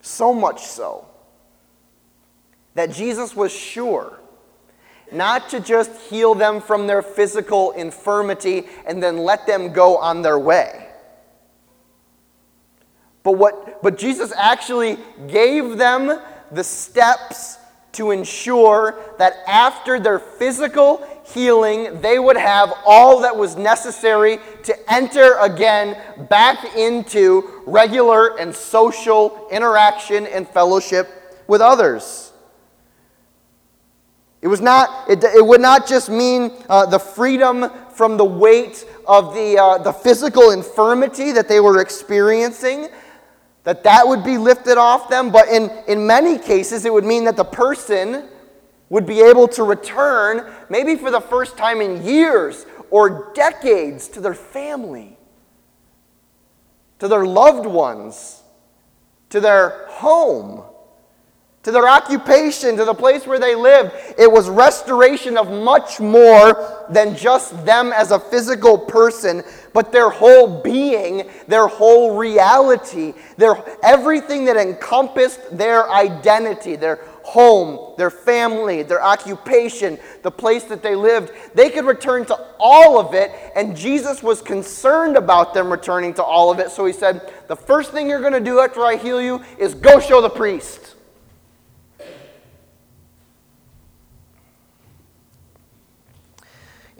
So 0.00 0.32
much 0.32 0.62
so 0.62 1.06
that 2.74 2.90
Jesus 2.90 3.36
was 3.36 3.52
sure 3.52 4.18
not 5.12 5.48
to 5.50 5.60
just 5.60 5.90
heal 6.10 6.34
them 6.34 6.60
from 6.60 6.86
their 6.86 7.02
physical 7.02 7.72
infirmity 7.72 8.64
and 8.86 9.02
then 9.02 9.18
let 9.18 9.46
them 9.46 9.72
go 9.72 9.96
on 9.96 10.22
their 10.22 10.38
way. 10.38 10.88
But, 13.22 13.32
what, 13.32 13.82
but 13.82 13.98
Jesus 13.98 14.32
actually 14.36 14.98
gave 15.28 15.76
them 15.76 16.20
the 16.50 16.64
steps 16.64 17.58
to 17.92 18.10
ensure 18.10 18.98
that 19.18 19.34
after 19.46 20.00
their 20.00 20.18
physical 20.18 21.06
healing, 21.24 22.00
they 22.00 22.18
would 22.18 22.36
have 22.36 22.72
all 22.84 23.20
that 23.20 23.36
was 23.36 23.56
necessary 23.56 24.38
to 24.64 24.92
enter 24.92 25.38
again 25.38 25.96
back 26.28 26.74
into 26.76 27.62
regular 27.66 28.38
and 28.38 28.54
social 28.54 29.48
interaction 29.50 30.26
and 30.26 30.48
fellowship 30.48 31.08
with 31.46 31.60
others. 31.60 32.31
It, 34.42 34.48
was 34.48 34.60
not, 34.60 35.08
it, 35.08 35.22
it 35.22 35.46
would 35.46 35.60
not 35.60 35.86
just 35.86 36.10
mean 36.10 36.50
uh, 36.68 36.84
the 36.86 36.98
freedom 36.98 37.70
from 37.94 38.16
the 38.16 38.24
weight 38.24 38.84
of 39.06 39.34
the, 39.34 39.56
uh, 39.56 39.78
the 39.78 39.92
physical 39.92 40.50
infirmity 40.50 41.30
that 41.30 41.46
they 41.46 41.60
were 41.60 41.80
experiencing, 41.80 42.88
that 43.62 43.84
that 43.84 44.06
would 44.06 44.24
be 44.24 44.38
lifted 44.38 44.78
off 44.78 45.08
them, 45.08 45.30
but 45.30 45.46
in, 45.48 45.70
in 45.86 46.04
many 46.04 46.38
cases, 46.38 46.84
it 46.84 46.92
would 46.92 47.04
mean 47.04 47.24
that 47.24 47.36
the 47.36 47.44
person 47.44 48.28
would 48.88 49.06
be 49.06 49.20
able 49.20 49.46
to 49.46 49.62
return, 49.62 50.52
maybe 50.68 50.96
for 50.96 51.12
the 51.12 51.20
first 51.20 51.56
time 51.56 51.80
in 51.80 52.04
years 52.04 52.66
or 52.90 53.32
decades, 53.34 54.08
to 54.08 54.20
their 54.20 54.34
family, 54.34 55.16
to 56.98 57.06
their 57.06 57.24
loved 57.24 57.64
ones, 57.64 58.42
to 59.30 59.40
their 59.40 59.86
home 59.88 60.64
to 61.62 61.70
their 61.70 61.88
occupation, 61.88 62.76
to 62.76 62.84
the 62.84 62.94
place 62.94 63.24
where 63.24 63.38
they 63.38 63.54
lived. 63.54 63.92
It 64.18 64.30
was 64.30 64.48
restoration 64.48 65.36
of 65.38 65.48
much 65.48 66.00
more 66.00 66.84
than 66.90 67.16
just 67.16 67.64
them 67.64 67.92
as 67.92 68.10
a 68.10 68.18
physical 68.18 68.76
person, 68.76 69.44
but 69.72 69.92
their 69.92 70.10
whole 70.10 70.60
being, 70.60 71.30
their 71.46 71.68
whole 71.68 72.16
reality, 72.16 73.14
their 73.36 73.62
everything 73.82 74.44
that 74.46 74.56
encompassed 74.56 75.56
their 75.56 75.88
identity, 75.88 76.74
their 76.74 76.98
home, 77.22 77.94
their 77.96 78.10
family, 78.10 78.82
their 78.82 79.00
occupation, 79.00 79.96
the 80.22 80.30
place 80.30 80.64
that 80.64 80.82
they 80.82 80.96
lived. 80.96 81.30
They 81.54 81.70
could 81.70 81.84
return 81.84 82.24
to 82.26 82.38
all 82.58 82.98
of 82.98 83.14
it, 83.14 83.30
and 83.54 83.76
Jesus 83.76 84.20
was 84.20 84.42
concerned 84.42 85.16
about 85.16 85.54
them 85.54 85.70
returning 85.70 86.12
to 86.14 86.24
all 86.24 86.50
of 86.50 86.58
it. 86.58 86.72
So 86.72 86.84
he 86.84 86.92
said, 86.92 87.32
"The 87.46 87.54
first 87.54 87.92
thing 87.92 88.10
you're 88.10 88.20
going 88.20 88.32
to 88.32 88.40
do 88.40 88.58
after 88.58 88.84
I 88.84 88.96
heal 88.96 89.22
you 89.22 89.40
is 89.56 89.74
go 89.74 90.00
show 90.00 90.20
the 90.20 90.28
priest." 90.28 90.96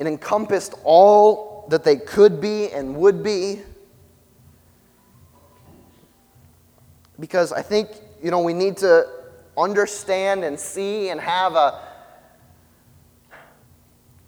It 0.02 0.08
encompassed 0.08 0.74
all 0.82 1.64
that 1.68 1.84
they 1.84 1.94
could 1.94 2.40
be 2.40 2.72
and 2.72 2.96
would 2.96 3.22
be. 3.22 3.60
Because 7.20 7.52
I 7.52 7.62
think, 7.62 7.88
you 8.20 8.32
know, 8.32 8.40
we 8.40 8.52
need 8.52 8.78
to 8.78 9.06
understand 9.56 10.42
and 10.42 10.58
see 10.58 11.10
and 11.10 11.20
have 11.20 11.54
a 11.54 11.78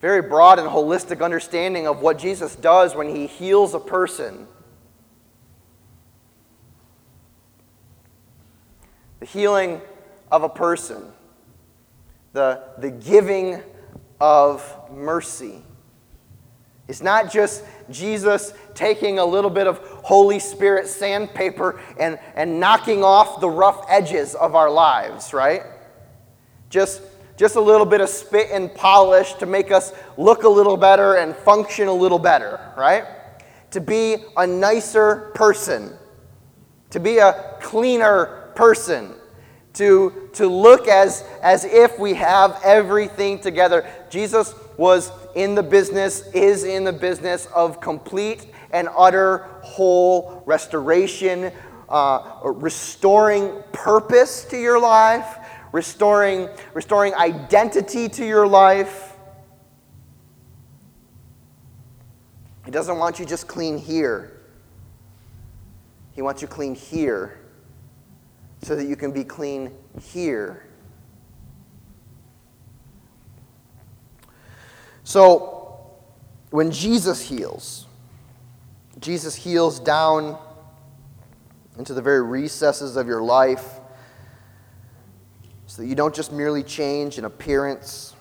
very 0.01 0.23
broad 0.23 0.61
and 0.61 0.69
holistic 0.69 1.25
understanding 1.25 1.89
of 1.89 2.03
what 2.03 2.19
Jesus 2.19 2.55
does 2.55 2.95
when 2.95 3.09
he 3.09 3.27
heals 3.27 3.75
a 3.75 3.81
person. 3.81 4.47
The 9.19 9.27
healing 9.27 9.81
of 10.31 10.45
a 10.45 10.49
person, 10.49 11.03
the, 12.33 12.63
the 12.79 12.93
giving 12.93 13.61
of 14.21 14.63
mercy. 14.97 15.63
It's 16.87 17.01
not 17.01 17.33
just 17.33 17.65
Jesus 17.91 18.53
taking 18.75 19.19
a 19.19 19.25
little 19.25 19.51
bit 19.51 19.67
of 19.67 19.79
Holy 19.79 20.39
Spirit 20.39 20.87
sandpaper 20.87 21.81
and, 21.99 22.19
and 22.35 22.61
knocking 22.61 23.03
off 23.03 23.41
the 23.41 23.49
rough 23.49 23.87
edges 23.89 24.35
of 24.35 24.55
our 24.55 24.71
lives, 24.71 25.33
right? 25.33 25.63
Just, 26.69 27.01
just 27.39 27.57
a 27.57 27.61
little 27.61 27.87
bit 27.87 28.03
of 28.03 28.11
spit 28.11 28.49
and 28.53 28.75
polish 28.75 29.33
to 29.35 29.47
make 29.47 29.71
us 29.71 29.93
look 30.19 30.43
a 30.43 30.49
little 30.49 30.77
better 30.77 31.17
and 31.17 31.35
function 31.35 31.89
a 31.89 31.93
little 31.93 32.19
better, 32.19 32.61
right? 32.77 33.05
To 33.71 33.81
be 33.81 34.17
a 34.37 34.47
nicer 34.47 35.33
person, 35.35 35.97
to 36.91 37.01
be 37.01 37.19
a 37.19 37.57
cleaner 37.63 38.51
person, 38.55 39.15
to, 39.75 40.29
to 40.35 40.47
look 40.47 40.87
as, 40.87 41.25
as 41.43 41.65
if 41.65 41.99
we 41.99 42.15
have 42.15 42.61
everything 42.63 43.41
together. 43.41 43.89
Jesus 44.11 44.55
was 44.77 45.13
in 45.35 45.55
the 45.55 45.63
business, 45.63 46.27
is 46.33 46.65
in 46.65 46.85
the 46.85 46.93
business 46.93 47.47
of 47.55 47.81
complete 47.81 48.47
and 48.73 48.89
utter 48.97 49.47
whole 49.63 50.43
restoration, 50.47 51.53
uh, 51.89 52.41
restoring 52.45 53.63
purpose 53.73 54.45
to 54.47 54.61
your 54.61 54.81
life, 54.81 55.39
restoring, 55.73 56.49
restoring 56.73 57.15
identity 57.15 58.09
to 58.09 58.27
your 58.27 58.47
life. 58.47 59.17
He 62.65 62.71
doesn't 62.71 62.99
want 62.99 63.19
you 63.19 63.27
just 63.27 63.47
clean 63.47 63.79
here. 63.79 64.41
He 66.13 66.23
wants 66.23 66.41
you 66.41 66.49
clean 66.49 66.75
here 66.75 67.41
so 68.63 68.75
that 68.75 68.87
you 68.87 68.97
can 68.97 69.13
be 69.13 69.25
clean 69.25 69.71
here. 70.01 70.67
So, 75.05 75.91
when 76.51 76.71
Jesus 76.71 77.21
heals, 77.21 77.87
Jesus 78.99 79.35
heals 79.35 79.79
down 79.79 80.39
into 81.79 81.95
the 81.95 82.03
very 82.03 82.23
recesses 82.23 82.97
of 82.97 83.07
your 83.07 83.23
life 83.23 83.81
so 85.67 85.83
that 85.83 85.89
you 85.89 85.95
don't 85.95 86.15
just 86.15 86.33
merely 86.33 86.63
change 86.63 87.19
in 87.19 87.25
appearance, 87.25 88.15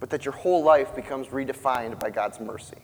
but 0.00 0.10
that 0.10 0.24
your 0.24 0.32
whole 0.32 0.64
life 0.64 0.94
becomes 0.96 1.28
redefined 1.28 2.00
by 2.00 2.10
God's 2.10 2.40
mercy. 2.40 2.78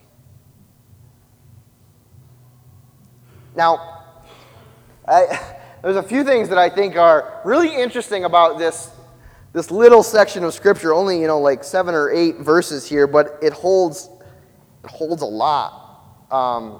Now, 3.55 4.03
I, 5.07 5.55
there's 5.81 5.95
a 5.95 6.03
few 6.03 6.23
things 6.23 6.47
that 6.49 6.59
I 6.59 6.69
think 6.69 6.95
are 6.95 7.41
really 7.43 7.75
interesting 7.75 8.23
about 8.23 8.59
this, 8.59 8.91
this 9.57 9.71
little 9.71 10.03
section 10.03 10.43
of 10.43 10.53
Scripture, 10.53 10.93
only, 10.93 11.19
you 11.19 11.25
know, 11.25 11.39
like 11.39 11.63
seven 11.63 11.95
or 11.95 12.11
eight 12.11 12.37
verses 12.37 12.87
here, 12.87 13.07
but 13.07 13.39
it 13.41 13.53
holds 13.53 14.07
it 14.83 14.91
holds 14.91 15.23
a 15.23 15.25
lot. 15.25 16.03
Um, 16.29 16.79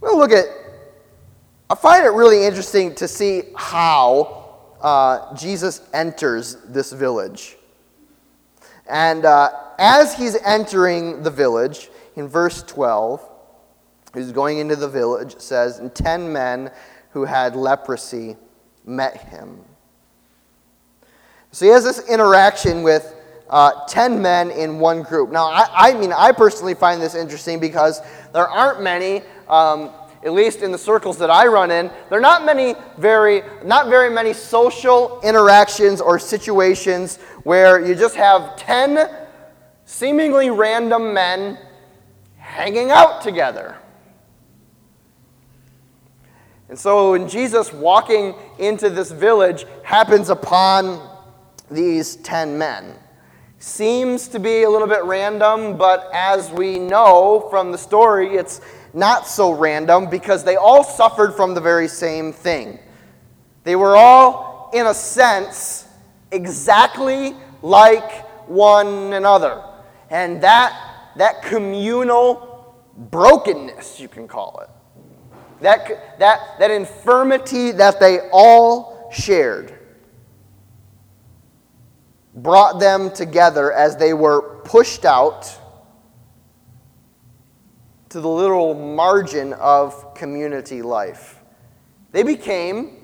we'll 0.00 0.18
look 0.18 0.32
at, 0.32 0.46
I 1.70 1.76
find 1.76 2.04
it 2.04 2.08
really 2.08 2.44
interesting 2.44 2.96
to 2.96 3.06
see 3.06 3.44
how 3.56 4.72
uh, 4.80 5.36
Jesus 5.36 5.82
enters 5.92 6.56
this 6.66 6.90
village. 6.90 7.56
And 8.90 9.24
uh, 9.24 9.50
as 9.78 10.14
he's 10.16 10.36
entering 10.44 11.22
the 11.22 11.30
village, 11.30 11.90
in 12.16 12.26
verse 12.26 12.64
12, 12.64 13.22
he's 14.14 14.32
going 14.32 14.58
into 14.58 14.74
the 14.74 14.88
village, 14.88 15.34
it 15.34 15.42
says, 15.42 15.78
and 15.78 15.94
ten 15.94 16.32
men 16.32 16.72
who 17.10 17.24
had 17.24 17.54
leprosy 17.54 18.36
met 18.84 19.16
him. 19.28 19.64
So 21.54 21.66
he 21.66 21.70
has 21.70 21.84
this 21.84 22.00
interaction 22.08 22.82
with 22.82 23.14
uh, 23.48 23.86
10 23.86 24.20
men 24.20 24.50
in 24.50 24.80
one 24.80 25.04
group. 25.04 25.30
Now, 25.30 25.44
I, 25.44 25.68
I, 25.72 25.94
mean, 25.94 26.12
I 26.12 26.32
personally 26.32 26.74
find 26.74 27.00
this 27.00 27.14
interesting 27.14 27.60
because 27.60 28.00
there 28.32 28.48
aren't 28.48 28.82
many, 28.82 29.22
um, 29.46 29.92
at 30.24 30.32
least 30.32 30.62
in 30.62 30.72
the 30.72 30.78
circles 30.78 31.16
that 31.18 31.30
I 31.30 31.46
run 31.46 31.70
in, 31.70 31.92
there 32.10 32.18
are 32.18 32.20
not 32.20 32.44
many 32.44 32.74
very, 32.98 33.42
not 33.64 33.86
very 33.86 34.10
many 34.12 34.32
social 34.32 35.20
interactions 35.22 36.00
or 36.00 36.18
situations 36.18 37.18
where 37.44 37.86
you 37.86 37.94
just 37.94 38.16
have 38.16 38.56
10 38.56 39.08
seemingly 39.84 40.50
random 40.50 41.14
men 41.14 41.56
hanging 42.36 42.90
out 42.90 43.22
together. 43.22 43.76
And 46.68 46.76
so 46.76 47.12
when 47.12 47.28
Jesus 47.28 47.72
walking 47.72 48.34
into 48.58 48.90
this 48.90 49.12
village 49.12 49.66
happens 49.84 50.30
upon 50.30 51.13
these 51.70 52.16
10 52.16 52.56
men. 52.58 52.94
Seems 53.58 54.28
to 54.28 54.38
be 54.38 54.64
a 54.64 54.70
little 54.70 54.88
bit 54.88 55.04
random, 55.04 55.78
but 55.78 56.10
as 56.12 56.50
we 56.50 56.78
know 56.78 57.46
from 57.50 57.72
the 57.72 57.78
story, 57.78 58.36
it's 58.36 58.60
not 58.92 59.26
so 59.26 59.52
random 59.52 60.08
because 60.10 60.44
they 60.44 60.56
all 60.56 60.84
suffered 60.84 61.32
from 61.32 61.54
the 61.54 61.60
very 61.60 61.88
same 61.88 62.32
thing. 62.32 62.78
They 63.64 63.76
were 63.76 63.96
all, 63.96 64.70
in 64.74 64.86
a 64.86 64.94
sense, 64.94 65.88
exactly 66.30 67.34
like 67.62 68.26
one 68.46 69.14
another. 69.14 69.62
And 70.10 70.42
that, 70.42 71.12
that 71.16 71.42
communal 71.42 72.76
brokenness, 72.96 73.98
you 73.98 74.08
can 74.08 74.28
call 74.28 74.60
it, 74.60 74.68
that, 75.62 76.18
that, 76.18 76.40
that 76.58 76.70
infirmity 76.70 77.72
that 77.72 77.98
they 77.98 78.28
all 78.30 79.10
shared 79.10 79.78
brought 82.34 82.80
them 82.80 83.10
together 83.10 83.72
as 83.72 83.96
they 83.96 84.12
were 84.12 84.60
pushed 84.64 85.04
out 85.04 85.58
to 88.08 88.20
the 88.20 88.28
little 88.28 88.74
margin 88.74 89.52
of 89.54 90.14
community 90.14 90.82
life. 90.82 91.40
They 92.12 92.22
became 92.22 92.96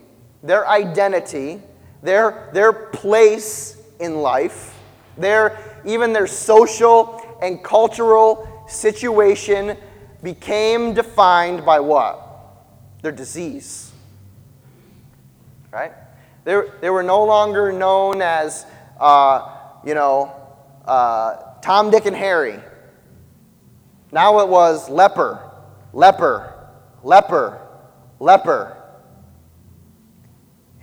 their 0.42 0.68
identity, 0.68 1.60
their, 2.02 2.50
their 2.52 2.72
place 2.72 3.76
in 3.98 4.22
life, 4.22 4.78
their, 5.18 5.80
even 5.84 6.12
their 6.12 6.26
social 6.26 7.20
and 7.42 7.62
cultural 7.62 8.64
situation 8.68 9.76
became 10.22 10.94
defined 10.94 11.64
by 11.64 11.80
what? 11.80 12.26
Their 13.02 13.12
disease. 13.12 13.92
Right? 15.70 15.92
They, 16.44 16.60
they 16.80 16.90
were 16.90 17.02
no 17.02 17.24
longer 17.24 17.72
known 17.72 18.22
as 18.22 18.64
uh, 19.00 19.56
you 19.84 19.94
know, 19.94 20.32
uh, 20.84 21.36
Tom, 21.62 21.90
Dick, 21.90 22.06
and 22.06 22.14
Harry. 22.14 22.60
Now 24.12 24.40
it 24.40 24.48
was 24.48 24.88
leper, 24.90 25.50
leper, 25.92 26.68
leper, 27.02 27.66
leper. 28.18 28.76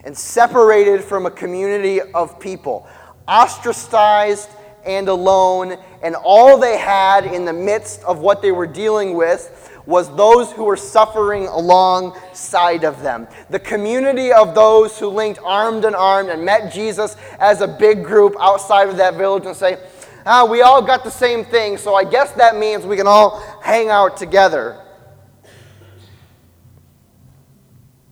And 0.04 0.18
separated 0.18 1.04
from 1.04 1.26
a 1.26 1.32
community 1.32 2.02
of 2.02 2.40
people, 2.40 2.88
ostracized 3.28 4.50
and 4.86 5.10
alone, 5.10 5.78
and 6.02 6.16
all 6.16 6.58
they 6.58 6.78
had 6.78 7.26
in 7.26 7.44
the 7.44 7.52
midst 7.52 8.02
of 8.04 8.20
what 8.20 8.42
they 8.42 8.54
were 8.54 8.68
dealing 8.68 9.16
with 9.16 9.67
was 9.88 10.14
those 10.16 10.52
who 10.52 10.66
were 10.66 10.78
suffering 10.78 11.48
alongside 11.48 12.84
of 12.84 13.02
them. 13.02 13.26
The 13.50 13.60
community 13.60 14.34
of 14.34 14.54
those 14.54 15.00
who 15.00 15.08
linked 15.08 15.40
armed 15.44 15.86
and 15.86 15.96
armed 15.96 16.30
and 16.30 16.44
met 16.44 16.74
Jesus 16.74 17.16
as 17.40 17.62
a 17.62 17.68
big 17.68 18.04
group 18.04 18.36
outside 18.40 18.90
of 18.90 18.98
that 18.98 19.16
village 19.16 19.46
and 19.46 19.56
say, 19.56 19.80
ah, 20.26 20.46
we 20.46 20.62
all 20.62 20.82
got 20.82 21.06
the 21.06 21.10
same 21.10 21.46
thing, 21.46 21.78
so 21.78 21.96
I 21.96 22.04
guess 22.04 22.34
that 22.34 22.58
means 22.58 22.86
we 22.86 22.98
can 22.98 23.08
all 23.08 23.40
hang 23.64 23.90
out 23.90 24.18
together. 24.18 24.84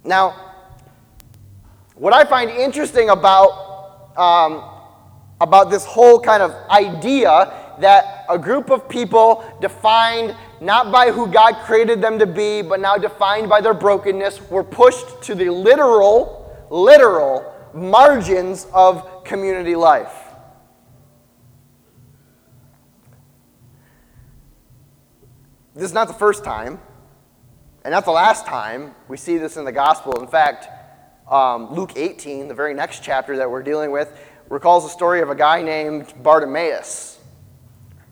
Now, 0.05 0.53
what 1.95 2.13
I 2.13 2.23
find 2.23 2.49
interesting 2.49 3.09
about, 3.09 4.17
um, 4.17 4.63
about 5.41 5.69
this 5.69 5.83
whole 5.83 6.21
kind 6.21 6.41
of 6.41 6.51
idea 6.69 7.51
that 7.79 8.25
a 8.29 8.39
group 8.39 8.69
of 8.69 8.87
people 8.87 9.43
defined 9.59 10.35
not 10.61 10.91
by 10.91 11.11
who 11.11 11.27
God 11.27 11.55
created 11.65 12.01
them 12.01 12.19
to 12.19 12.25
be, 12.25 12.61
but 12.61 12.79
now 12.79 12.97
defined 12.97 13.49
by 13.49 13.61
their 13.61 13.73
brokenness, 13.73 14.49
were 14.49 14.63
pushed 14.63 15.21
to 15.23 15.35
the 15.35 15.49
literal, 15.49 16.67
literal 16.69 17.53
margins 17.73 18.67
of 18.73 19.23
community 19.23 19.75
life. 19.75 20.13
This 25.75 25.83
is 25.83 25.93
not 25.93 26.07
the 26.07 26.13
first 26.13 26.45
time, 26.45 26.79
and 27.83 27.91
not 27.91 28.05
the 28.05 28.11
last 28.11 28.45
time 28.45 28.95
we 29.09 29.17
see 29.17 29.37
this 29.37 29.57
in 29.57 29.65
the 29.65 29.73
gospel. 29.73 30.21
In 30.21 30.27
fact, 30.27 30.69
um, 31.29 31.73
Luke 31.73 31.93
18, 31.97 32.47
the 32.47 32.53
very 32.53 32.73
next 32.73 33.03
chapter 33.03 33.35
that 33.37 33.51
we're 33.51 33.63
dealing 33.63 33.91
with, 33.91 34.17
recalls 34.47 34.83
the 34.83 34.89
story 34.89 35.21
of 35.21 35.29
a 35.29 35.35
guy 35.35 35.61
named 35.61 36.13
Bartimaeus, 36.23 37.19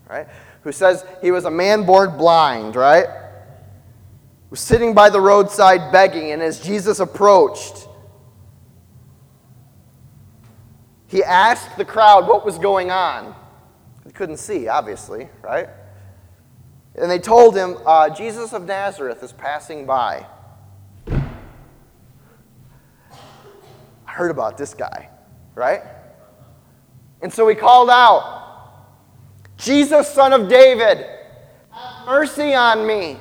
right? 0.09 0.27
Who 0.63 0.71
says 0.71 1.05
he 1.21 1.31
was 1.31 1.45
a 1.45 1.51
man 1.51 1.85
born 1.85 2.17
blind, 2.17 2.75
right? 2.75 3.07
Was 4.49 4.59
sitting 4.59 4.93
by 4.93 5.09
the 5.09 5.19
roadside 5.19 5.91
begging, 5.91 6.31
and 6.31 6.41
as 6.41 6.59
Jesus 6.59 6.99
approached, 6.99 7.87
he 11.07 11.23
asked 11.23 11.77
the 11.77 11.85
crowd 11.85 12.27
what 12.27 12.45
was 12.45 12.57
going 12.57 12.91
on. 12.91 13.35
He 14.05 14.11
couldn't 14.11 14.37
see, 14.37 14.67
obviously, 14.67 15.29
right? 15.41 15.69
And 16.95 17.09
they 17.09 17.19
told 17.19 17.55
him, 17.55 17.77
uh, 17.85 18.09
Jesus 18.09 18.53
of 18.53 18.65
Nazareth 18.65 19.23
is 19.23 19.33
passing 19.33 19.85
by. 19.85 20.25
I 21.07 21.21
heard 24.05 24.31
about 24.31 24.57
this 24.57 24.73
guy, 24.73 25.09
right? 25.55 25.81
And 27.21 27.33
so 27.33 27.47
he 27.47 27.55
called 27.55 27.89
out, 27.89 28.43
Jesus, 29.63 30.09
son 30.09 30.33
of 30.33 30.49
David, 30.49 31.07
have 31.71 32.05
mercy 32.05 32.53
on 32.53 32.85
me. 32.85 33.17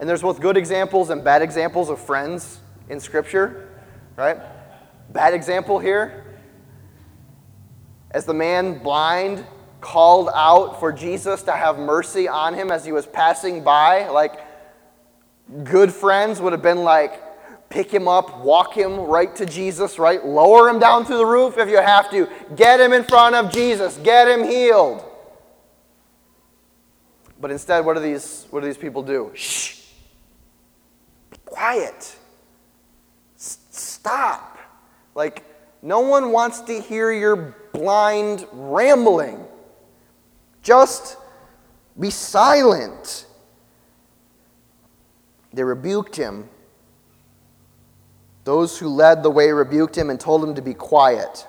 And 0.00 0.08
there's 0.08 0.22
both 0.22 0.40
good 0.40 0.56
examples 0.56 1.10
and 1.10 1.22
bad 1.22 1.42
examples 1.42 1.90
of 1.90 2.00
friends 2.00 2.58
in 2.88 2.98
Scripture, 2.98 3.68
right? 4.16 4.36
Bad 5.10 5.32
example 5.32 5.78
here. 5.78 6.24
As 8.10 8.24
the 8.24 8.34
man 8.34 8.78
blind 8.78 9.46
called 9.80 10.28
out 10.34 10.80
for 10.80 10.92
Jesus 10.92 11.44
to 11.44 11.52
have 11.52 11.78
mercy 11.78 12.26
on 12.26 12.52
him 12.52 12.72
as 12.72 12.84
he 12.84 12.90
was 12.90 13.06
passing 13.06 13.62
by, 13.62 14.08
like 14.08 14.40
good 15.62 15.92
friends 15.92 16.40
would 16.40 16.52
have 16.52 16.62
been 16.62 16.82
like, 16.82 17.22
pick 17.70 17.90
him 17.90 18.08
up, 18.08 18.40
walk 18.40 18.74
him 18.74 18.98
right 19.00 19.34
to 19.36 19.46
Jesus, 19.46 19.98
right? 19.98 20.24
Lower 20.24 20.68
him 20.68 20.78
down 20.78 21.04
through 21.04 21.18
the 21.18 21.26
roof 21.26 21.58
if 21.58 21.68
you 21.68 21.76
have 21.76 22.10
to. 22.10 22.28
Get 22.56 22.80
him 22.80 22.92
in 22.92 23.04
front 23.04 23.34
of 23.34 23.52
Jesus. 23.52 23.96
Get 23.98 24.28
him 24.28 24.44
healed. 24.44 25.04
But 27.40 27.50
instead, 27.50 27.84
what 27.84 27.94
do 27.94 28.00
these, 28.00 28.46
what 28.50 28.60
do 28.60 28.66
these 28.66 28.78
people 28.78 29.02
do? 29.02 29.30
Shh. 29.34 29.82
Be 31.30 31.36
quiet. 31.44 32.16
S- 33.36 33.58
stop. 33.70 34.58
Like, 35.14 35.44
no 35.82 36.00
one 36.00 36.32
wants 36.32 36.60
to 36.62 36.80
hear 36.80 37.12
your 37.12 37.54
blind 37.72 38.46
rambling. 38.52 39.44
Just 40.62 41.16
be 41.98 42.10
silent. 42.10 43.26
They 45.52 45.62
rebuked 45.62 46.16
him 46.16 46.48
those 48.48 48.78
who 48.78 48.88
led 48.88 49.22
the 49.22 49.28
way 49.30 49.52
rebuked 49.52 49.94
him 49.94 50.08
and 50.08 50.18
told 50.18 50.42
him 50.42 50.54
to 50.54 50.62
be 50.62 50.72
quiet. 50.72 51.46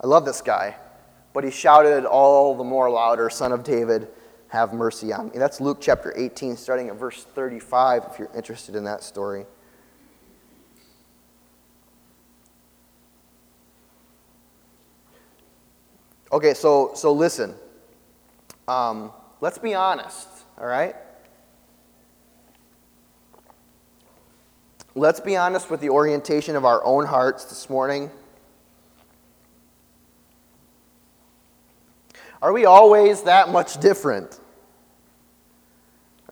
I 0.00 0.08
love 0.08 0.24
this 0.24 0.42
guy, 0.42 0.74
but 1.32 1.44
he 1.44 1.52
shouted 1.52 2.04
all 2.04 2.56
the 2.56 2.64
more 2.64 2.90
louder, 2.90 3.30
Son 3.30 3.52
of 3.52 3.62
David, 3.62 4.08
have 4.48 4.72
mercy 4.72 5.12
on 5.12 5.26
me. 5.26 5.34
That's 5.36 5.60
Luke 5.60 5.78
chapter 5.80 6.12
18, 6.16 6.56
starting 6.56 6.88
at 6.88 6.96
verse 6.96 7.22
35, 7.22 8.02
if 8.10 8.18
you're 8.18 8.32
interested 8.34 8.74
in 8.74 8.82
that 8.82 9.04
story. 9.04 9.46
Okay, 16.32 16.52
so, 16.52 16.90
so 16.96 17.12
listen. 17.12 17.54
um, 18.66 19.12
let's 19.40 19.58
be 19.58 19.74
honest, 19.74 20.26
all 20.58 20.66
right? 20.66 20.96
Let's 24.94 25.20
be 25.20 25.36
honest 25.36 25.70
with 25.70 25.80
the 25.80 25.90
orientation 25.90 26.56
of 26.56 26.64
our 26.64 26.84
own 26.84 27.06
hearts 27.06 27.44
this 27.44 27.70
morning. 27.70 28.10
Are 32.42 32.52
we 32.52 32.64
always 32.64 33.22
that 33.22 33.50
much 33.50 33.78
different? 33.78 34.40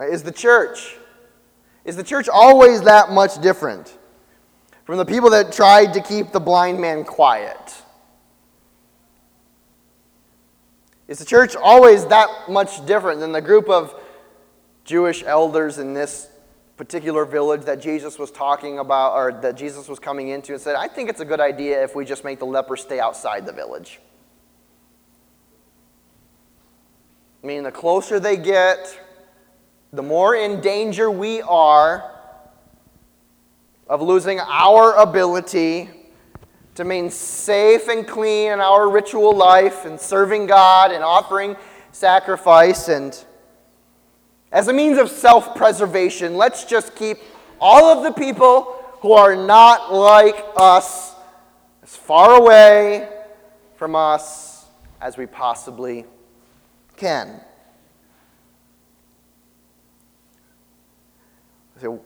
Is 0.00 0.22
the 0.22 0.32
church 0.32 0.96
is 1.84 1.96
the 1.96 2.02
church 2.02 2.28
always 2.28 2.82
that 2.82 3.10
much 3.10 3.40
different 3.40 3.96
from 4.84 4.98
the 4.98 5.06
people 5.06 5.30
that 5.30 5.52
tried 5.52 5.94
to 5.94 6.02
keep 6.02 6.32
the 6.32 6.40
blind 6.40 6.78
man 6.78 7.02
quiet? 7.02 7.82
Is 11.06 11.18
the 11.18 11.24
church 11.24 11.56
always 11.56 12.04
that 12.06 12.28
much 12.48 12.84
different 12.84 13.20
than 13.20 13.32
the 13.32 13.40
group 13.40 13.70
of 13.70 13.94
Jewish 14.84 15.22
elders 15.24 15.78
in 15.78 15.94
this 15.94 16.28
particular 16.78 17.24
village 17.24 17.62
that 17.62 17.80
Jesus 17.82 18.18
was 18.18 18.30
talking 18.30 18.78
about 18.78 19.14
or 19.14 19.32
that 19.42 19.56
Jesus 19.56 19.88
was 19.88 19.98
coming 19.98 20.28
into 20.28 20.52
and 20.52 20.62
said, 20.62 20.76
I 20.76 20.86
think 20.86 21.10
it's 21.10 21.20
a 21.20 21.24
good 21.24 21.40
idea 21.40 21.82
if 21.82 21.96
we 21.96 22.04
just 22.04 22.24
make 22.24 22.38
the 22.38 22.46
lepers 22.46 22.82
stay 22.82 23.00
outside 23.00 23.44
the 23.44 23.52
village? 23.52 23.98
I 27.42 27.46
mean, 27.46 27.64
the 27.64 27.72
closer 27.72 28.20
they 28.20 28.36
get, 28.36 28.98
the 29.92 30.02
more 30.02 30.36
in 30.36 30.60
danger 30.60 31.10
we 31.10 31.42
are 31.42 32.14
of 33.88 34.00
losing 34.00 34.38
our 34.38 34.94
ability 34.94 35.90
to 36.76 36.84
remain 36.84 37.10
safe 37.10 37.88
and 37.88 38.06
clean 38.06 38.52
in 38.52 38.60
our 38.60 38.88
ritual 38.88 39.34
life 39.34 39.84
and 39.84 39.98
serving 39.98 40.46
God 40.46 40.92
and 40.92 41.02
offering 41.02 41.56
sacrifice. 41.90 42.88
And 42.88 43.24
as 44.50 44.68
a 44.68 44.72
means 44.72 44.98
of 44.98 45.10
self 45.10 45.54
preservation, 45.54 46.36
let's 46.36 46.64
just 46.64 46.94
keep 46.94 47.18
all 47.60 47.84
of 47.86 48.02
the 48.04 48.12
people 48.12 48.74
who 49.00 49.12
are 49.12 49.36
not 49.36 49.92
like 49.92 50.44
us 50.56 51.14
as 51.82 51.96
far 51.96 52.40
away 52.40 53.08
from 53.76 53.94
us 53.94 54.66
as 55.00 55.16
we 55.16 55.26
possibly 55.26 56.04
can. 56.96 57.40
So, 61.80 62.02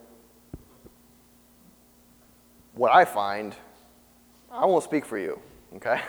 what 2.74 2.92
I 2.92 3.07
find, 3.07 3.55
I 4.50 4.66
won't 4.66 4.85
speak 4.85 5.07
for 5.07 5.18
you, 5.18 5.40
okay? 5.76 6.00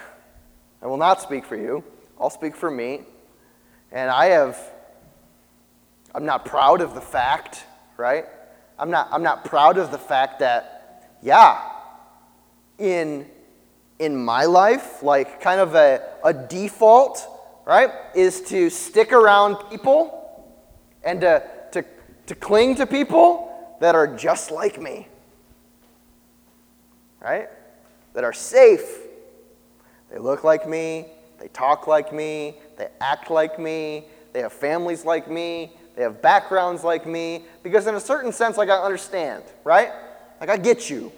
I 0.82 0.88
will 0.88 0.98
not 0.98 1.22
speak 1.22 1.46
for 1.46 1.56
you. 1.56 1.82
I'll 2.20 2.30
speak 2.30 2.56
for 2.58 2.70
me. 2.70 3.02
And 3.92 4.10
I 4.10 4.26
have, 4.26 4.60
I'm 6.16 6.26
not 6.26 6.46
proud 6.46 6.82
of 6.82 6.94
the 6.94 7.02
fact, 7.02 7.66
right? 7.98 8.26
I'm 8.78 8.92
not, 8.92 9.08
I'm 9.12 9.24
not 9.24 9.46
proud 9.46 9.78
of 9.78 9.92
the 9.92 9.98
fact 9.98 10.40
that, 10.40 11.10
yeah, 11.22 11.62
in, 12.78 13.26
in 14.00 14.16
my 14.16 14.46
life, 14.46 15.02
like 15.02 15.42
kind 15.42 15.60
of 15.60 15.76
a, 15.76 16.02
a 16.24 16.34
default, 16.34 17.28
right, 17.66 17.90
is 18.16 18.42
to 18.42 18.70
stick 18.70 19.12
around 19.12 19.56
people 19.70 20.54
and 21.04 21.22
to, 21.22 21.44
to, 21.72 21.86
to 22.28 22.36
cling 22.36 22.76
to 22.76 22.86
people 22.86 23.76
that 23.80 23.96
are 23.96 24.08
just 24.08 24.52
like 24.52 24.82
me, 24.82 25.08
right? 27.22 27.50
That 28.14 28.24
are 28.24 28.34
safe. 28.34 29.00
They 30.12 30.20
look 30.20 30.44
like 30.44 30.68
me, 30.68 31.08
they 31.40 31.48
talk 31.48 31.88
like 31.88 32.14
me, 32.14 32.56
they 32.78 32.88
act 33.02 33.32
like 33.32 33.58
me, 33.58 34.06
they 34.32 34.42
have 34.42 34.54
families 34.54 35.06
like 35.06 35.30
me, 35.30 35.74
they 35.96 36.04
have 36.04 36.22
backgrounds 36.22 36.84
like 36.84 37.06
me, 37.06 37.46
because 37.62 37.88
in 37.88 37.96
a 37.96 38.00
certain 38.00 38.32
sense, 38.32 38.58
like 38.58 38.70
I 38.70 38.78
understand, 38.78 39.44
right? 39.64 39.92
Like 40.40 40.50
I 40.50 40.58
get 40.58 40.90
you. 40.90 41.12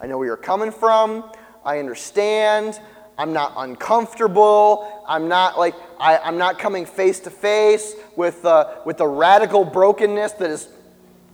I 0.00 0.06
know 0.06 0.18
where 0.18 0.26
you're 0.26 0.36
coming 0.36 0.72
from, 0.72 1.30
I 1.64 1.78
understand. 1.78 2.80
I'm 3.18 3.32
not 3.32 3.52
uncomfortable. 3.56 5.04
I'm 5.06 5.28
not 5.28 5.58
like 5.58 5.74
I, 6.00 6.16
am 6.26 6.38
not 6.38 6.58
coming 6.58 6.86
face 6.86 7.20
to 7.20 7.30
face 7.30 7.94
with 8.16 8.44
uh, 8.44 8.76
with 8.86 8.96
the 8.96 9.06
radical 9.06 9.64
brokenness 9.64 10.32
that 10.32 10.50
is 10.50 10.68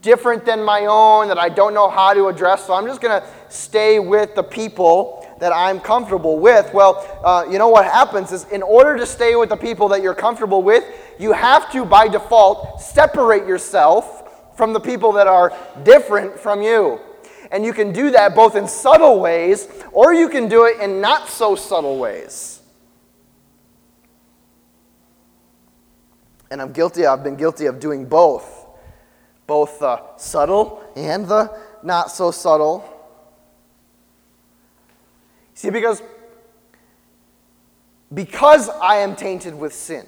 different 0.03 0.45
than 0.45 0.63
my 0.63 0.87
own 0.87 1.29
that 1.29 1.39
I 1.39 1.49
don't 1.49 1.75
know 1.75 1.89
how 1.89 2.15
to 2.15 2.27
address. 2.27 2.67
So 2.67 2.75
I'm 2.75 2.87
just 2.87 3.01
to 3.21 3.27
stay 3.49 3.99
with 3.99 4.35
the 4.35 4.43
people 4.43 5.28
that 5.39 5.53
I'm 5.53 5.81
comfortable 5.81 6.39
with. 6.39 6.73
Well, 6.73 7.07
uh, 7.25 7.47
you 7.51 7.59
know 7.59 7.69
what 7.69 7.85
happens 7.85 8.33
is 8.33 8.45
in 8.51 8.63
order 8.63 8.97
to 8.97 9.07
stay 9.07 9.37
with 9.37 9.49
the 9.49 9.57
people 9.57 9.89
that 9.89 10.03
you're 10.03 10.15
comfortable 10.15 10.63
with, 10.63 10.85
you 11.19 11.33
have 11.33 11.71
to, 11.73 11.85
by 11.85 12.09
default, 12.09 12.81
separate 12.81 13.47
yourself 13.47 14.57
from 14.57 14.73
the 14.73 14.81
people 14.81 15.13
that 15.13 15.27
are 15.27 15.57
different 15.85 16.39
from 16.39 16.63
you. 16.63 17.01
And 17.51 17.65
you 17.65 17.73
can 17.73 17.93
do 17.93 18.11
that 18.11 18.35
both 18.35 18.57
in 18.57 18.69
subtle 18.69 19.21
ways 19.21 19.69
or 19.93 20.13
you 20.13 20.29
can 20.29 20.49
do 20.49 20.67
it 20.67 20.81
in 20.81 21.01
not 21.01 21.29
so 21.29 21.55
subtle 21.55 21.99
ways. 21.99 22.61
And 26.51 26.61
I'm 26.61 26.73
guilty, 26.73 27.07
I've 27.07 27.23
been 27.23 27.37
guilty 27.37 27.67
of 27.67 27.79
doing 27.79 28.07
both 28.07 28.59
both 29.49 29.81
the 29.81 30.01
subtle 30.19 30.85
and 30.95 31.27
the 31.27 31.59
not 31.83 32.13
so 32.13 32.31
subtle. 32.31 32.85
See, 35.59 35.71
because, 35.71 36.01
because 38.15 38.69
I 38.69 38.99
am 38.99 39.17
tainted 39.17 39.57
with 39.57 39.73
sin, 39.73 40.07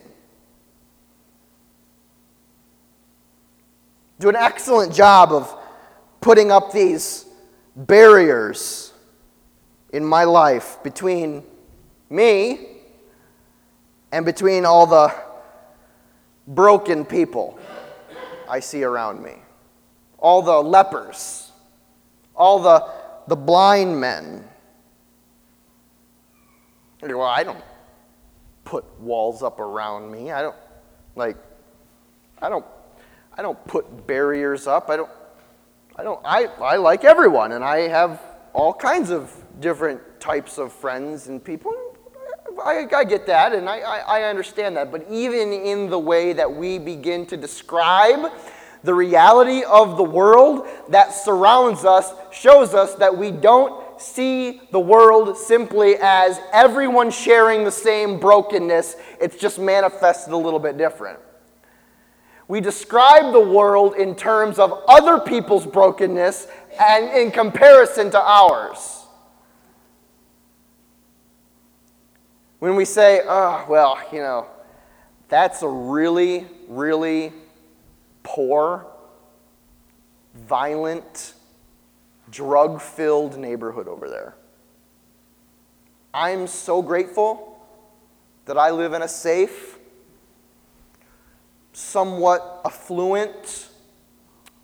do 4.20 4.28
an 4.28 4.36
excellent 4.36 4.94
job 4.94 5.32
of 5.32 5.52
putting 6.20 6.52
up 6.52 6.70
these 6.70 7.26
barriers 7.74 8.92
in 9.92 10.04
my 10.04 10.22
life 10.22 10.80
between 10.84 11.42
me 12.10 12.68
and 14.12 14.24
between 14.24 14.64
all 14.64 14.86
the 14.86 15.12
broken 16.46 17.04
people. 17.04 17.58
I 18.48 18.60
see 18.60 18.84
around 18.84 19.20
me. 19.20 19.34
All 20.16 20.42
the 20.42 20.62
lepers, 20.62 21.50
all 22.36 22.60
the, 22.60 22.88
the 23.26 23.34
blind 23.34 24.00
men. 24.00 24.44
Well, 27.02 27.22
I 27.22 27.44
don't 27.44 27.62
put 28.64 28.84
walls 29.00 29.42
up 29.42 29.58
around 29.58 30.10
me. 30.10 30.32
I 30.32 30.42
don't, 30.42 30.56
like, 31.16 31.36
I 32.40 32.48
don't, 32.48 32.64
I 33.36 33.42
don't 33.42 33.62
put 33.66 34.06
barriers 34.06 34.66
up. 34.66 34.90
I 34.90 34.96
don't, 34.96 35.10
I 35.96 36.02
don't, 36.02 36.20
I, 36.24 36.44
I 36.60 36.76
like 36.76 37.04
everyone, 37.04 37.52
and 37.52 37.64
I 37.64 37.88
have 37.88 38.20
all 38.52 38.74
kinds 38.74 39.10
of 39.10 39.34
different 39.60 40.00
types 40.20 40.58
of 40.58 40.72
friends 40.72 41.28
and 41.28 41.42
people. 41.42 41.74
I, 42.62 42.86
I 42.94 43.04
get 43.04 43.26
that 43.26 43.52
and 43.52 43.68
I, 43.68 43.78
I, 43.78 43.98
I 43.98 44.22
understand 44.24 44.76
that. 44.76 44.92
But 44.92 45.06
even 45.10 45.52
in 45.52 45.88
the 45.88 45.98
way 45.98 46.32
that 46.32 46.52
we 46.52 46.78
begin 46.78 47.24
to 47.26 47.36
describe 47.36 48.32
the 48.82 48.94
reality 48.94 49.62
of 49.62 49.96
the 49.96 50.02
world 50.02 50.66
that 50.88 51.12
surrounds 51.12 51.84
us 51.84 52.12
shows 52.32 52.74
us 52.74 52.94
that 52.96 53.16
we 53.16 53.30
don't 53.30 53.79
see 54.00 54.60
the 54.70 54.80
world 54.80 55.36
simply 55.36 55.96
as 56.00 56.40
everyone 56.52 57.10
sharing 57.10 57.64
the 57.64 57.70
same 57.70 58.18
brokenness, 58.18 58.96
it's 59.20 59.36
just 59.36 59.58
manifested 59.58 60.32
a 60.32 60.36
little 60.36 60.58
bit 60.58 60.76
different. 60.76 61.18
We 62.48 62.60
describe 62.60 63.32
the 63.32 63.40
world 63.40 63.94
in 63.94 64.16
terms 64.16 64.58
of 64.58 64.82
other 64.88 65.20
people's 65.20 65.66
brokenness 65.66 66.48
and 66.80 67.08
in 67.16 67.30
comparison 67.30 68.10
to 68.10 68.20
ours. 68.20 69.04
When 72.58 72.74
we 72.74 72.84
say, 72.84 73.22
oh, 73.24 73.64
well, 73.68 73.98
you 74.12 74.18
know, 74.18 74.46
that's 75.28 75.62
a 75.62 75.68
really, 75.68 76.46
really 76.68 77.32
poor, 78.22 78.84
violent, 80.34 81.34
drug 82.30 82.80
filled 82.80 83.36
neighborhood 83.36 83.88
over 83.88 84.08
there. 84.08 84.34
I'm 86.12 86.46
so 86.46 86.82
grateful 86.82 87.60
that 88.46 88.58
I 88.58 88.70
live 88.70 88.92
in 88.92 89.02
a 89.02 89.08
safe, 89.08 89.78
somewhat 91.72 92.60
affluent, 92.64 93.68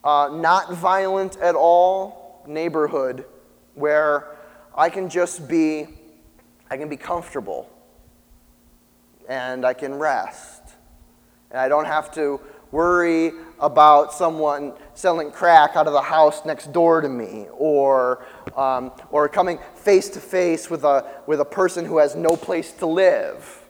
uh, 0.02 0.30
not 0.32 0.72
violent 0.72 1.36
at 1.38 1.54
all 1.54 2.42
neighborhood 2.46 3.24
where 3.74 4.36
I 4.74 4.90
can 4.90 5.08
just 5.08 5.48
be, 5.48 5.86
I 6.70 6.76
can 6.76 6.88
be 6.88 6.96
comfortable 6.96 7.70
and 9.28 9.64
I 9.64 9.74
can 9.74 9.94
rest. 9.94 10.62
And 11.50 11.60
I 11.60 11.68
don't 11.68 11.86
have 11.86 12.12
to 12.14 12.40
worry 12.76 13.32
about 13.58 14.12
someone 14.12 14.74
selling 14.92 15.30
crack 15.30 15.76
out 15.76 15.86
of 15.86 15.94
the 15.94 16.02
house 16.02 16.44
next 16.44 16.74
door 16.74 17.00
to 17.00 17.08
me 17.08 17.46
or, 17.56 18.26
um, 18.54 18.92
or 19.10 19.30
coming 19.30 19.58
face 19.74 20.10
to 20.10 20.20
face 20.20 20.68
with 20.68 20.84
a 20.84 21.22
with 21.26 21.40
a 21.40 21.44
person 21.44 21.86
who 21.86 21.96
has 21.96 22.14
no 22.14 22.36
place 22.36 22.72
to 22.72 22.84
live. 22.84 23.64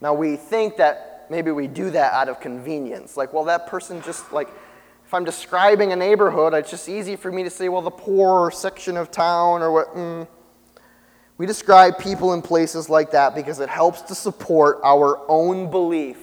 Now 0.00 0.14
we 0.14 0.34
think 0.34 0.76
that 0.78 1.26
maybe 1.30 1.52
we 1.52 1.68
do 1.68 1.90
that 1.90 2.12
out 2.12 2.28
of 2.28 2.40
convenience. 2.40 3.16
Like, 3.16 3.32
well, 3.32 3.44
that 3.44 3.68
person 3.68 4.02
just 4.02 4.32
like 4.32 4.48
if 5.06 5.14
I'm 5.14 5.24
describing 5.24 5.92
a 5.92 5.96
neighborhood, 5.96 6.54
it's 6.54 6.72
just 6.72 6.88
easy 6.88 7.14
for 7.14 7.30
me 7.30 7.44
to 7.44 7.50
say, 7.50 7.68
well, 7.68 7.82
the 7.82 7.90
poor 7.90 8.50
section 8.50 8.96
of 8.96 9.12
town 9.12 9.62
or 9.62 9.70
what. 9.70 9.94
Mm. 9.94 10.26
We 11.38 11.46
describe 11.46 11.98
people 11.98 12.34
in 12.34 12.42
places 12.42 12.88
like 12.88 13.12
that 13.12 13.34
because 13.34 13.58
it 13.58 13.68
helps 13.68 14.02
to 14.02 14.14
support 14.14 14.80
our 14.84 15.18
own 15.28 15.70
belief 15.70 16.18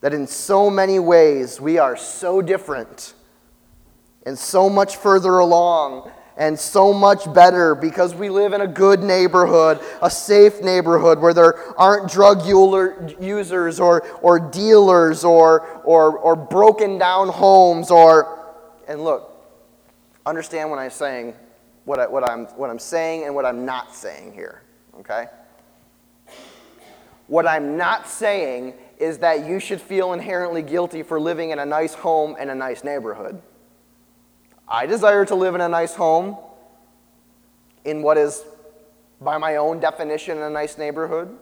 that 0.00 0.14
in 0.14 0.26
so 0.26 0.70
many 0.70 0.98
ways 0.98 1.60
we 1.60 1.78
are 1.78 1.96
so 1.96 2.40
different 2.40 3.14
and 4.24 4.38
so 4.38 4.68
much 4.68 4.96
further 4.96 5.38
along 5.38 6.10
and 6.36 6.56
so 6.58 6.92
much 6.92 7.32
better 7.34 7.74
because 7.74 8.14
we 8.14 8.30
live 8.30 8.52
in 8.52 8.60
a 8.60 8.66
good 8.66 9.02
neighborhood, 9.02 9.80
a 10.00 10.10
safe 10.10 10.62
neighborhood 10.62 11.18
where 11.18 11.34
there 11.34 11.58
aren't 11.78 12.10
drug 12.10 12.46
users 12.46 13.80
or, 13.80 14.06
or 14.22 14.38
dealers 14.38 15.24
or, 15.24 15.66
or, 15.84 16.16
or 16.18 16.36
broken 16.36 16.96
down 16.96 17.28
homes 17.28 17.90
or, 17.90 18.54
and 18.86 19.02
look, 19.02 19.34
understand 20.24 20.70
what 20.70 20.78
I'm 20.78 20.90
saying, 20.90 21.34
what, 21.88 21.98
I, 21.98 22.06
what, 22.06 22.22
I'm, 22.28 22.44
what 22.48 22.68
I'm 22.68 22.78
saying 22.78 23.24
and 23.24 23.34
what 23.34 23.46
I'm 23.46 23.64
not 23.64 23.94
saying 23.94 24.34
here, 24.34 24.60
okay? 25.00 25.24
What 27.28 27.46
I'm 27.46 27.78
not 27.78 28.06
saying 28.06 28.74
is 28.98 29.18
that 29.18 29.46
you 29.46 29.58
should 29.58 29.80
feel 29.80 30.12
inherently 30.12 30.60
guilty 30.60 31.02
for 31.02 31.18
living 31.18 31.48
in 31.48 31.58
a 31.58 31.64
nice 31.64 31.94
home 31.94 32.36
and 32.38 32.50
a 32.50 32.54
nice 32.54 32.84
neighborhood. 32.84 33.40
I 34.68 34.84
desire 34.84 35.24
to 35.24 35.34
live 35.34 35.54
in 35.54 35.62
a 35.62 35.68
nice 35.68 35.94
home 35.94 36.36
in 37.86 38.02
what 38.02 38.18
is, 38.18 38.44
by 39.18 39.38
my 39.38 39.56
own 39.56 39.80
definition, 39.80 40.36
a 40.42 40.50
nice 40.50 40.76
neighborhood. 40.76 41.34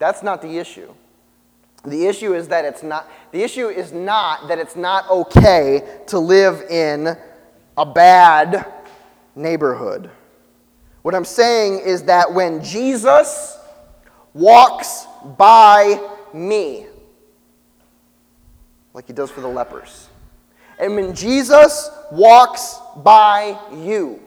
That's 0.00 0.24
not 0.24 0.42
the 0.42 0.58
issue. 0.58 0.92
The 1.84 2.06
issue 2.06 2.34
is 2.34 2.48
that 2.48 2.64
it's 2.64 2.82
not 2.82 3.08
the 3.32 3.42
issue 3.42 3.68
is 3.68 3.92
not 3.92 4.46
that 4.48 4.58
it's 4.58 4.76
not 4.76 5.08
okay 5.10 6.00
to 6.06 6.18
live 6.18 6.62
in 6.70 7.16
a 7.76 7.86
bad 7.86 8.66
neighborhood. 9.34 10.10
What 11.02 11.14
I'm 11.14 11.24
saying 11.24 11.80
is 11.80 12.04
that 12.04 12.32
when 12.32 12.62
Jesus 12.62 13.58
walks 14.34 15.06
by 15.36 16.00
me, 16.32 16.86
like 18.94 19.06
he 19.06 19.12
does 19.12 19.30
for 19.30 19.40
the 19.40 19.48
lepers, 19.48 20.08
and 20.78 20.94
when 20.94 21.14
Jesus 21.14 21.90
walks 22.10 22.78
by 22.96 23.58
you, 23.72 24.20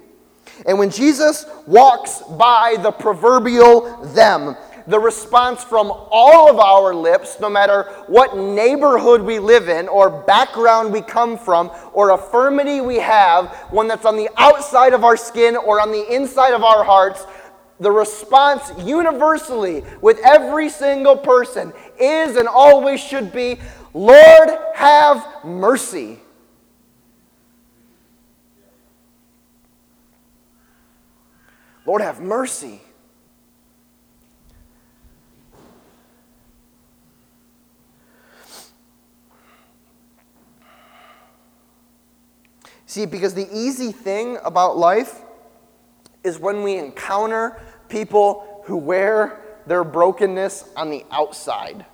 and 0.66 0.80
when 0.80 0.90
Jesus 0.90 1.46
walks 1.68 2.22
by 2.38 2.78
the 2.82 2.92
proverbial 2.92 4.06
them, 4.14 4.56
the 4.88 5.00
response 5.00 5.64
from 5.64 5.92
all 6.12 6.50
of 6.50 6.60
our 6.60 6.94
lips, 6.94 7.38
no 7.40 7.50
matter 7.50 7.84
what 8.08 8.38
neighborhood 8.38 9.22
we 9.22 9.40
live 9.40 9.68
in, 9.68 9.88
or 9.88 10.10
background 10.10 10.94
we 10.94 11.02
come 11.02 11.38
from, 11.38 11.72
or 11.94 12.12
infirmity 12.12 12.82
we 12.82 12.98
have, 12.98 13.48
one 13.72 13.88
that's 13.88 14.06
on 14.06 14.16
the 14.16 14.30
outside 14.38 14.94
of 14.94 15.04
our 15.04 15.18
skin 15.18 15.56
or 15.56 15.82
on 15.82 15.92
the 15.92 16.14
inside 16.14 16.54
of 16.54 16.64
our 16.64 16.84
hearts, 16.84 17.26
the 17.80 17.92
response 17.92 18.72
universally 18.86 19.84
with 20.02 20.20
every 20.24 20.70
single 20.70 21.18
person 21.18 21.74
is 22.00 22.38
and 22.38 22.48
always 22.48 23.02
should 23.02 23.34
be 23.34 23.60
Lord, 23.94 24.50
have 24.74 25.26
mercy. 25.46 26.20
Lord, 31.86 32.02
have 32.02 32.20
mercy. 32.20 32.82
See, 42.96 43.06
because 43.06 43.34
the 43.34 43.50
easy 43.52 43.92
thing 43.92 44.38
about 44.46 44.78
life 44.78 45.20
is 46.24 46.40
when 46.40 46.64
we 46.64 46.78
encounter 46.78 47.62
people 47.90 48.64
who 48.64 48.78
wear 48.78 49.42
their 49.68 49.84
brokenness 49.84 50.70
on 50.78 50.90
the 50.90 51.04
outside. 51.12 51.86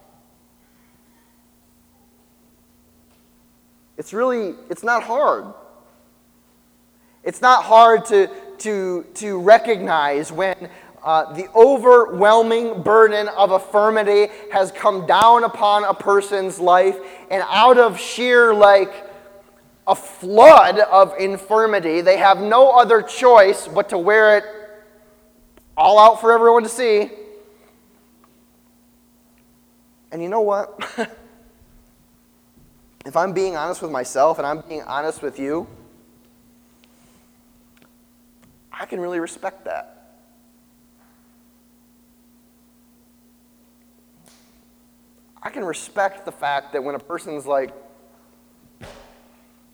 It's 3.98 4.14
really, 4.14 4.54
it's 4.70 4.84
not 4.84 5.02
hard. 5.02 5.46
It's 7.24 7.42
not 7.42 7.64
hard 7.64 8.06
to, 8.06 8.30
to, 8.60 9.04
to 9.16 9.42
recognize 9.42 10.32
when 10.32 10.70
uh, 11.04 11.34
the 11.34 11.50
overwhelming 11.56 12.84
burden 12.84 13.28
of 13.30 13.52
infirmity 13.52 14.32
has 14.52 14.72
come 14.72 15.08
down 15.08 15.46
upon 15.46 15.84
a 15.84 15.96
person's 15.96 16.60
life, 16.60 17.00
and 17.32 17.44
out 17.48 17.80
of 17.80 18.00
sheer, 18.00 18.54
like, 18.54 19.08
a 19.92 19.96
flood 19.96 20.80
of 20.80 21.14
infirmity, 21.20 22.00
they 22.00 22.16
have 22.16 22.40
no 22.40 22.72
other 22.72 23.02
choice 23.02 23.68
but 23.68 23.90
to 23.90 23.98
wear 23.98 24.38
it 24.38 24.46
all 25.76 26.00
out 26.00 26.22
for 26.22 26.32
everyone 26.32 26.64
to 26.64 26.70
see. 26.70 27.12
And 30.14 30.24
you 30.24 30.30
know 30.30 30.40
what? 30.40 30.80
if 33.06 33.18
I'm 33.18 33.34
being 33.34 33.58
honest 33.58 33.82
with 33.82 33.92
myself 33.92 34.38
and 34.38 34.48
I'm 34.48 34.62
being 34.62 34.84
honest 34.84 35.22
with 35.22 35.38
you, 35.38 35.68
I 38.72 38.86
can 38.86 39.02
really 39.02 39.20
respect 39.20 39.66
that. 39.66 40.16
I 45.44 45.50
can 45.50 45.66
respect 45.66 46.24
the 46.24 46.32
fact 46.32 46.72
that 46.72 46.82
when 46.82 46.96
a 46.96 47.00
person's 47.00 47.46
like, 47.46 47.74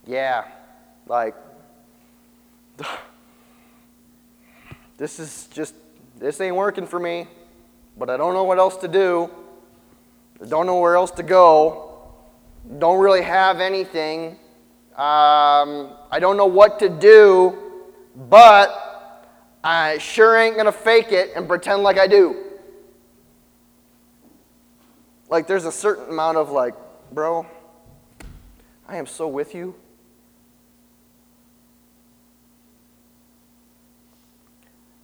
yeah, 0.08 0.46
like, 1.06 1.36
this 4.98 5.20
is 5.20 5.48
just, 5.52 5.76
this 6.18 6.40
ain't 6.42 6.56
working 6.56 6.88
for 6.88 7.00
me, 7.00 7.28
but 7.98 8.10
I 8.10 8.18
don't 8.18 8.34
know 8.34 8.46
what 8.46 8.58
else 8.58 8.78
to 8.78 8.88
do. 8.88 9.30
I 10.42 10.46
don't 10.48 10.66
know 10.66 10.80
where 10.80 10.96
else 10.96 11.12
to 11.12 11.24
go. 11.24 12.14
Don't 12.80 13.00
really 13.00 13.22
have 13.22 13.60
anything. 13.60 14.38
Um, 14.96 15.94
I 16.10 16.20
don't 16.20 16.38
know 16.38 16.46
what 16.46 16.80
to 16.80 16.90
do, 16.90 17.58
but 18.16 19.28
I 19.64 19.98
sure 19.98 20.38
ain't 20.38 20.56
going 20.56 20.66
to 20.66 20.72
fake 20.72 21.12
it 21.12 21.32
and 21.36 21.48
pretend 21.48 21.84
like 21.84 22.00
I 22.00 22.08
do. 22.08 22.44
Like, 25.30 25.46
there's 25.48 25.66
a 25.66 25.72
certain 25.72 26.10
amount 26.10 26.38
of, 26.38 26.52
like, 26.52 26.74
bro, 27.12 27.46
I 28.88 28.96
am 28.96 29.06
so 29.06 29.28
with 29.28 29.54
you. 29.54 29.76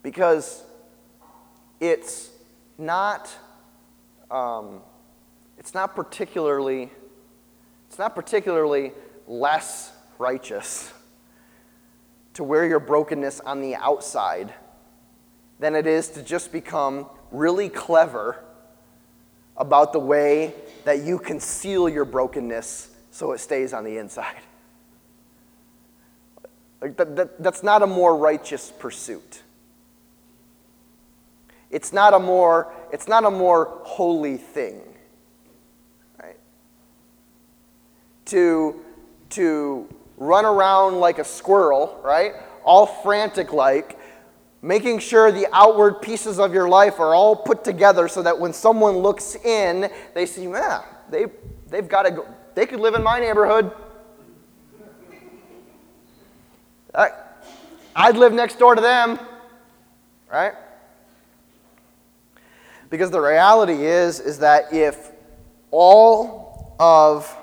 Because 0.04 0.64
it's 1.80 2.30
not, 2.78 3.36
um, 4.30 4.82
it's 5.58 5.74
not 5.74 5.96
particularly, 5.96 6.92
it's 7.88 7.98
not 7.98 8.14
particularly 8.14 8.92
less 9.28 9.92
righteous 10.20 10.94
to 12.34 12.44
wear 12.44 12.66
your 12.66 12.80
brokenness 12.80 13.40
on 13.40 13.62
the 13.62 13.76
outside 13.76 14.54
than 15.60 15.76
it 15.76 15.88
is 15.88 16.10
to 16.10 16.24
just 16.24 16.52
become 16.52 17.08
really 17.32 17.70
clever 17.70 18.44
about 19.56 19.94
the 19.94 20.00
way 20.00 20.54
that 20.84 21.04
you 21.04 21.20
conceal 21.20 21.88
your 21.88 22.06
brokenness 22.06 22.90
so 23.12 23.32
it 23.32 23.40
stays 23.40 23.74
on 23.74 23.84
the 23.84 23.98
inside. 23.98 24.36
Like 26.82 26.98
that, 26.98 27.16
that, 27.16 27.44
that's 27.44 27.64
not 27.64 27.82
a 27.82 27.88
more 27.88 28.18
righteous 28.18 28.72
pursuit. 28.78 29.44
It's 31.74 31.92
not 31.92 32.14
a 32.14 32.20
more, 32.20 32.72
it's 32.92 33.08
not 33.08 33.26
a 33.26 33.32
more 33.32 33.82
holy 33.84 34.38
thing. 34.38 34.80
Right? 36.22 36.38
To, 38.26 38.80
to 39.32 39.90
run 40.18 40.46
around 40.46 41.00
like 41.00 41.18
a 41.18 41.26
squirrel, 41.26 42.00
right? 42.04 42.34
All 42.64 42.86
frantic 42.86 43.52
like, 43.52 44.00
making 44.62 45.00
sure 45.00 45.32
the 45.32 45.48
outward 45.52 46.00
pieces 46.00 46.40
of 46.40 46.54
your 46.54 46.70
life 46.70 47.00
are 47.00 47.16
all 47.16 47.36
put 47.36 47.64
together 47.64 48.08
so 48.08 48.22
that 48.22 48.40
when 48.40 48.54
someone 48.54 48.98
looks 48.98 49.36
in, 49.36 49.90
they 50.14 50.28
see, 50.28 50.44
yeah, 50.44 50.84
they, 51.10 51.26
they've 51.70 51.90
got 51.90 52.04
to 52.04 52.12
go, 52.12 52.28
they 52.54 52.68
could 52.68 52.80
live 52.80 52.94
in 52.94 53.02
my 53.02 53.20
neighborhood. 53.20 53.72
I'd 57.96 58.16
live 58.16 58.32
next 58.32 58.60
door 58.60 58.76
to 58.76 58.82
them, 58.82 59.20
right? 60.32 60.54
Because 62.94 63.10
the 63.10 63.20
reality 63.20 63.88
is, 63.88 64.20
is 64.20 64.38
that 64.38 64.72
if 64.72 65.10
all 65.72 66.76
of 66.80 67.36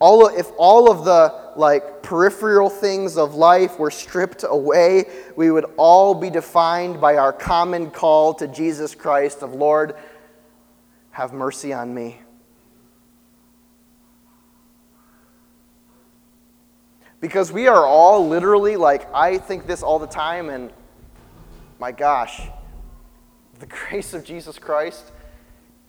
all 0.00 0.26
if 0.26 0.50
all 0.58 0.90
of 0.90 1.04
the 1.04 1.52
like 1.54 2.02
peripheral 2.02 2.68
things 2.68 3.16
of 3.16 3.36
life 3.36 3.78
were 3.78 3.92
stripped 3.92 4.42
away, 4.42 5.04
we 5.36 5.52
would 5.52 5.66
all 5.76 6.12
be 6.12 6.28
defined 6.28 7.00
by 7.00 7.18
our 7.18 7.32
common 7.32 7.88
call 7.88 8.34
to 8.34 8.48
Jesus 8.48 8.96
Christ 8.96 9.44
of 9.44 9.54
Lord, 9.54 9.94
have 11.12 11.32
mercy 11.32 11.72
on 11.72 11.94
me. 11.94 12.20
Because 17.20 17.52
we 17.52 17.68
are 17.68 17.86
all 17.86 18.26
literally, 18.26 18.74
like, 18.74 19.06
I 19.14 19.38
think 19.38 19.68
this 19.68 19.84
all 19.84 20.00
the 20.00 20.08
time, 20.08 20.50
and 20.50 20.72
my 21.78 21.92
gosh, 21.92 22.40
the 23.60 23.66
grace 23.66 24.14
of 24.14 24.24
Jesus 24.24 24.58
Christ 24.58 25.12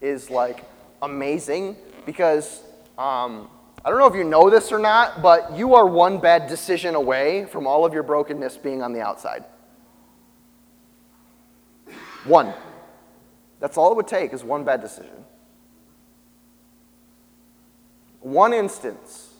is 0.01 0.29
like 0.29 0.63
amazing 1.01 1.75
because 2.05 2.61
um, 2.97 3.49
I 3.83 3.89
don't 3.89 3.99
know 3.99 4.07
if 4.07 4.15
you 4.15 4.23
know 4.23 4.49
this 4.49 4.71
or 4.71 4.79
not, 4.79 5.21
but 5.21 5.55
you 5.55 5.75
are 5.75 5.85
one 5.85 6.19
bad 6.19 6.47
decision 6.47 6.95
away 6.95 7.45
from 7.45 7.67
all 7.67 7.85
of 7.85 7.93
your 7.93 8.03
brokenness 8.03 8.57
being 8.57 8.81
on 8.81 8.93
the 8.93 9.01
outside. 9.01 9.43
One. 12.25 12.53
That's 13.59 13.77
all 13.77 13.91
it 13.91 13.95
would 13.95 14.07
take 14.07 14.33
is 14.33 14.43
one 14.43 14.63
bad 14.63 14.81
decision. 14.81 15.25
One 18.19 18.53
instance, 18.53 19.33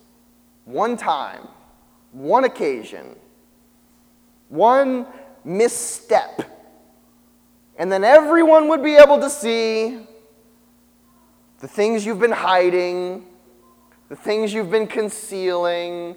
one 0.66 0.98
time, 0.98 1.48
one 2.12 2.46
occasion, 2.46 3.16
one 4.50 5.06
misstep. 5.44 6.57
And 7.78 7.92
then 7.92 8.04
everyone 8.04 8.68
would 8.70 8.84
be 8.84 8.96
able 8.96 9.20
to 9.20 9.30
see 9.30 10.00
the 11.60 11.68
things 11.68 12.06
you've 12.06 12.20
been 12.20 12.32
hiding, 12.32 13.26
the 14.10 14.16
things 14.16 14.54
you've 14.54 14.72
been 14.72 14.88
concealing, 14.88 16.16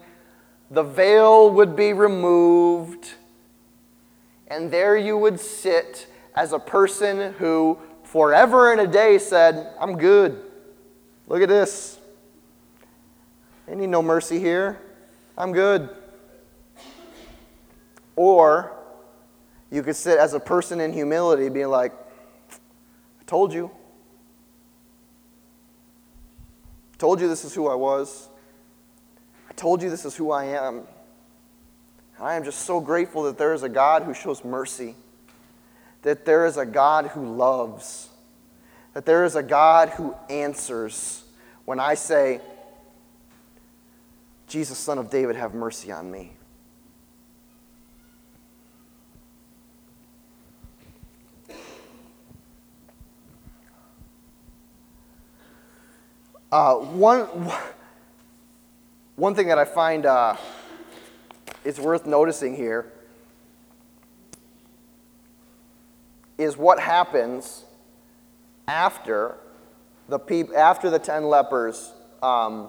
the 0.71 0.83
veil 0.83 1.51
would 1.51 1.77
be 1.77 1.93
removed, 1.93 3.15
and 4.47 4.71
there 4.71 4.97
you 4.97 5.17
would 5.17 5.39
sit 5.39 6.07
as 6.35 6.53
a 6.53 6.59
person 6.59 7.35
who 7.35 7.79
forever 8.05 8.73
and 8.73 8.81
a 8.81 8.87
day 8.87 9.19
said, 9.19 9.75
I'm 9.81 9.97
good. 9.97 10.43
Look 11.27 11.43
at 11.43 11.49
this. 11.49 11.99
I 13.71 13.75
need 13.75 13.89
no 13.89 14.03
mercy 14.03 14.41
here. 14.41 14.81
I'm 15.39 15.53
good. 15.53 15.89
Or 18.17 18.80
you 19.71 19.83
could 19.83 19.97
sit 19.97 20.19
as 20.19 20.35
a 20.35 20.41
person 20.41 20.81
in 20.81 20.93
humility, 20.93 21.49
being 21.49 21.69
like, 21.69 21.93
I 22.53 23.25
told 23.27 23.53
you. 23.53 23.71
I 26.95 26.97
told 26.99 27.21
you 27.21 27.29
this 27.29 27.45
is 27.45 27.55
who 27.55 27.69
I 27.69 27.75
was. 27.75 28.29
I 29.49 29.53
told 29.53 29.83
you 29.83 29.91
this 29.91 30.05
is 30.05 30.17
who 30.17 30.33
I 30.33 30.45
am. 30.45 30.83
I 32.19 32.35
am 32.35 32.45
just 32.45 32.61
so 32.61 32.81
grateful 32.81 33.23
that 33.25 33.39
there 33.39 33.55
is 33.55 33.63
a 33.63 33.69
God 33.69 34.03
who 34.03 34.13
shows 34.13 34.45
mercy, 34.45 34.95
that 36.03 36.25
there 36.25 36.45
is 36.45 36.57
a 36.59 36.67
God 36.67 37.07
who 37.07 37.35
loves, 37.35 38.11
that 38.93 39.07
there 39.07 39.25
is 39.25 39.37
a 39.37 39.43
God 39.43 39.89
who 39.91 40.15
answers 40.29 41.25
when 41.65 41.81
I 41.81 41.95
say, 41.95 42.41
Jesus, 44.49 44.77
son 44.77 44.99
of 44.99 45.11
David, 45.11 45.37
have 45.37 45.55
mercy 45.55 45.93
on 45.93 46.11
me. 46.11 46.33
Uh, 56.53 56.75
one, 56.75 57.27
one 59.15 59.37
thing 59.37 59.47
that 59.47 59.59
I 59.59 59.65
find 59.65 60.05
uh, 60.05 60.35
is 61.65 61.79
worth 61.79 62.07
noticing 62.07 62.57
here 62.57 62.91
is 66.39 66.57
what 66.57 66.81
happens 66.81 67.65
after 68.67 69.37
the, 70.09 70.19
peop- 70.19 70.53
after 70.57 70.91
the 70.91 70.99
ten 70.99 71.27
lepers 71.27 71.93
um, 72.21 72.69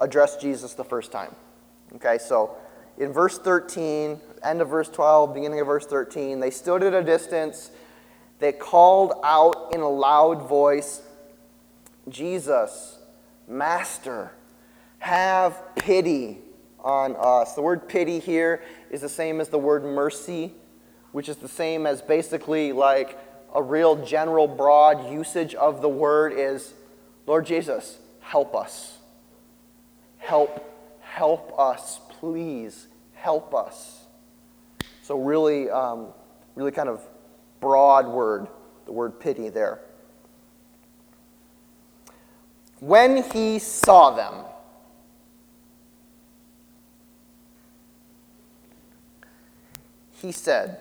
address 0.00 0.36
Jesus 0.36 0.74
the 0.74 0.84
first 0.84 1.10
time. 1.10 1.34
Okay, 1.96 2.18
so 2.18 2.54
in 2.98 3.12
verse 3.12 3.36
13, 3.36 4.20
end 4.44 4.60
of 4.60 4.68
verse 4.68 4.88
12, 4.90 5.34
beginning 5.34 5.58
of 5.58 5.66
verse 5.66 5.86
13, 5.86 6.38
they 6.38 6.50
stood 6.50 6.84
at 6.84 6.94
a 6.94 7.02
distance. 7.02 7.72
They 8.38 8.52
called 8.52 9.14
out 9.24 9.70
in 9.72 9.80
a 9.80 9.88
loud 9.88 10.48
voice, 10.48 11.02
Jesus, 12.08 12.97
Master, 13.48 14.32
have 14.98 15.74
pity 15.74 16.38
on 16.80 17.16
us. 17.18 17.54
The 17.54 17.62
word 17.62 17.88
pity 17.88 18.18
here 18.18 18.62
is 18.90 19.00
the 19.00 19.08
same 19.08 19.40
as 19.40 19.48
the 19.48 19.58
word 19.58 19.84
mercy, 19.84 20.52
which 21.12 21.28
is 21.28 21.36
the 21.36 21.48
same 21.48 21.86
as 21.86 22.02
basically 22.02 22.72
like 22.72 23.18
a 23.54 23.62
real 23.62 24.04
general 24.04 24.46
broad 24.46 25.10
usage 25.10 25.54
of 25.54 25.80
the 25.80 25.88
word 25.88 26.32
is 26.36 26.74
Lord 27.26 27.44
Jesus, 27.44 27.98
help 28.20 28.54
us. 28.54 28.96
Help, 30.16 30.98
help 31.00 31.58
us, 31.58 32.00
please, 32.08 32.86
help 33.12 33.54
us. 33.54 34.06
So, 35.02 35.18
really, 35.20 35.68
um, 35.68 36.08
really 36.54 36.70
kind 36.70 36.88
of 36.88 37.02
broad 37.60 38.06
word, 38.06 38.48
the 38.86 38.92
word 38.92 39.20
pity 39.20 39.50
there. 39.50 39.80
When 42.80 43.22
he 43.32 43.58
saw 43.58 44.10
them, 44.10 44.34
he 50.20 50.32
said, 50.32 50.78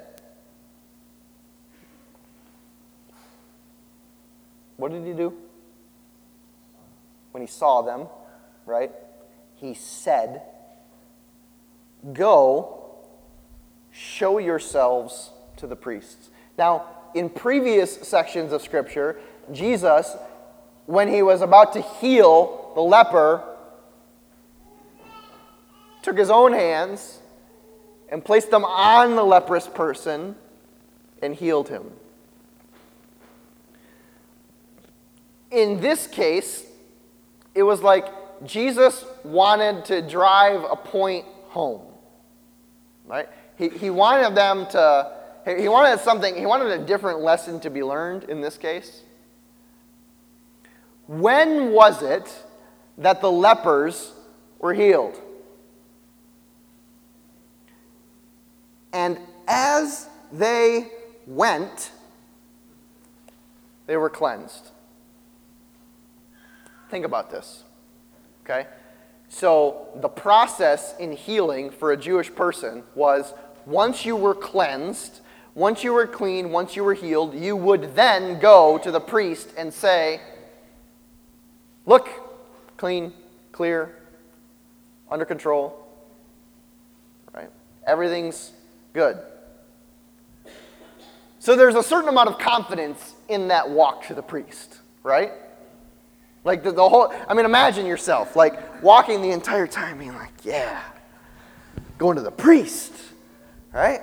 What 4.78 4.91
did 4.91 5.06
he 5.06 5.14
do? 5.14 5.34
When 7.32 7.41
he 7.41 7.48
saw 7.48 7.82
them, 7.82 8.08
right? 8.68 8.91
He 9.56 9.74
said, 9.74 10.43
Go, 12.14 12.95
show 13.91 14.38
yourselves 14.38 15.32
to 15.58 15.66
the 15.66 15.76
priests. 15.76 16.30
Now, 16.60 16.86
in 17.16 17.30
previous 17.30 17.95
sections 18.08 18.54
of 18.54 18.62
Scripture, 18.62 19.20
Jesus 19.52 20.16
when 20.88 21.10
he 21.10 21.22
was 21.22 21.42
about 21.42 21.74
to 21.74 21.82
heal 21.82 22.72
the 22.74 22.82
leper, 22.82 23.44
took 26.02 26.18
his 26.18 26.30
own 26.30 26.54
hands 26.54 27.20
and 28.10 28.24
placed 28.24 28.50
them 28.50 28.64
on 28.64 29.16
the 29.16 29.24
leprous 29.24 29.68
person 29.68 30.36
and 31.22 31.36
healed 31.36 31.68
him. 31.68 31.92
In 35.52 35.82
this 35.82 36.08
case, 36.08 36.66
it 37.54 37.64
was 37.64 37.82
like 37.82 38.06
Jesus 38.46 39.04
wanted 39.24 39.84
to 39.86 40.02
drive 40.02 40.64
a 40.64 40.76
point 40.76 41.26
home. 41.50 41.82
Right? 43.06 43.28
He, 43.58 43.70
he 43.70 43.90
wanted 43.90 44.36
them 44.36 44.68
to, 44.68 45.12
he 45.46 45.68
wanted 45.68 46.00
something, 46.00 46.36
he 46.36 46.46
wanted 46.46 46.72
a 46.72 46.86
different 46.86 47.20
lesson 47.20 47.60
to 47.62 47.70
be 47.70 47.84
learned 47.84 48.26
in 48.26 48.40
this 48.40 48.58
case. 48.58 49.02
When 51.08 51.72
was 51.72 52.03
it 52.03 52.32
that 52.97 53.22
the 53.22 53.32
lepers 53.32 54.12
were 54.60 54.74
healed? 54.74 55.20
And 58.91 59.18
as 59.47 60.10
they 60.32 60.91
went, 61.26 61.91
they 63.86 63.95
were 63.95 64.10
cleansed. 64.10 64.72
Think 66.89 67.05
about 67.05 67.32
this. 67.32 67.64
Okay? 68.43 68.68
So, 69.30 69.89
the 69.95 70.08
process 70.08 70.95
in 70.99 71.12
healing 71.12 71.70
for 71.70 71.91
a 71.91 71.97
Jewish 71.97 72.34
person 72.34 72.84
was 72.95 73.34
once 73.66 74.05
you 74.05 74.16
were 74.16 74.34
cleansed, 74.34 75.20
once 75.53 75.84
you 75.84 75.91
were 75.91 76.08
clean, 76.08 76.51
once 76.51 76.76
you 76.76 76.84
were 76.84 76.93
healed, 76.93 77.34
you 77.34 77.55
would 77.55 77.95
then 77.95 78.39
go 78.39 78.78
to 78.78 78.89
the 78.89 79.01
priest 79.01 79.49
and 79.58 79.74
say, 79.74 80.22
Look, 81.88 82.10
clean, 82.76 83.14
clear, 83.54 83.96
under 85.10 85.26
control. 85.26 85.88
Right? 87.34 87.50
Everything's 87.88 88.52
good. 88.94 89.18
So 91.40 91.56
there's 91.56 91.76
a 91.76 91.82
certain 91.82 92.10
amount 92.10 92.30
of 92.30 92.38
confidence 92.38 93.16
in 93.30 93.48
that 93.48 93.70
walk 93.70 94.06
to 94.08 94.14
the 94.14 94.22
priest, 94.22 94.80
right? 95.02 95.32
Like 96.44 96.62
the, 96.62 96.74
the 96.74 96.88
whole, 96.88 97.14
I 97.28 97.34
mean, 97.34 97.46
imagine 97.46 97.86
yourself, 97.86 98.36
like 98.36 98.84
walking 98.84 99.22
the 99.22 99.32
entire 99.32 99.66
time 99.66 99.98
being 99.98 100.14
like, 100.14 100.34
yeah, 100.44 100.82
going 101.98 102.18
to 102.18 102.22
the 102.22 102.32
priest, 102.32 102.92
right? 103.72 104.02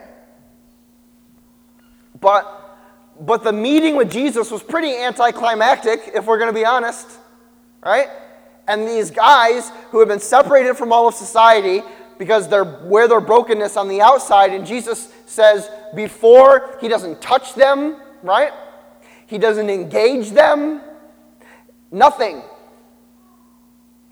But, 2.19 2.79
but 3.21 3.45
the 3.45 3.53
meeting 3.53 3.95
with 3.95 4.11
Jesus 4.11 4.51
was 4.51 4.63
pretty 4.63 4.97
anticlimactic, 4.97 6.13
if 6.15 6.25
we're 6.25 6.39
going 6.39 6.51
to 6.51 6.59
be 6.59 6.65
honest 6.65 7.19
right? 7.85 8.09
And 8.67 8.89
these 8.89 9.11
guys 9.11 9.71
who 9.91 9.99
have 9.99 10.09
been 10.09 10.21
separated 10.21 10.75
from 10.75 10.93
all 10.93 11.07
of 11.07 11.15
society 11.15 11.83
because 12.19 12.49
they're 12.49 12.65
where 12.65 13.09
their 13.09 13.21
brokenness 13.21 13.77
on 13.77 13.89
the 13.89 14.01
outside, 14.01 14.53
and 14.53 14.67
Jesus 14.67 15.13
says 15.27 15.69
before 15.95 16.77
he 16.81 16.89
doesn't 16.89 17.21
touch 17.21 17.55
them, 17.55 17.97
right? 18.23 18.53
He 19.27 19.39
doesn't 19.39 19.69
engage 19.69 20.31
them. 20.31 20.81
Nothing. 21.91 22.43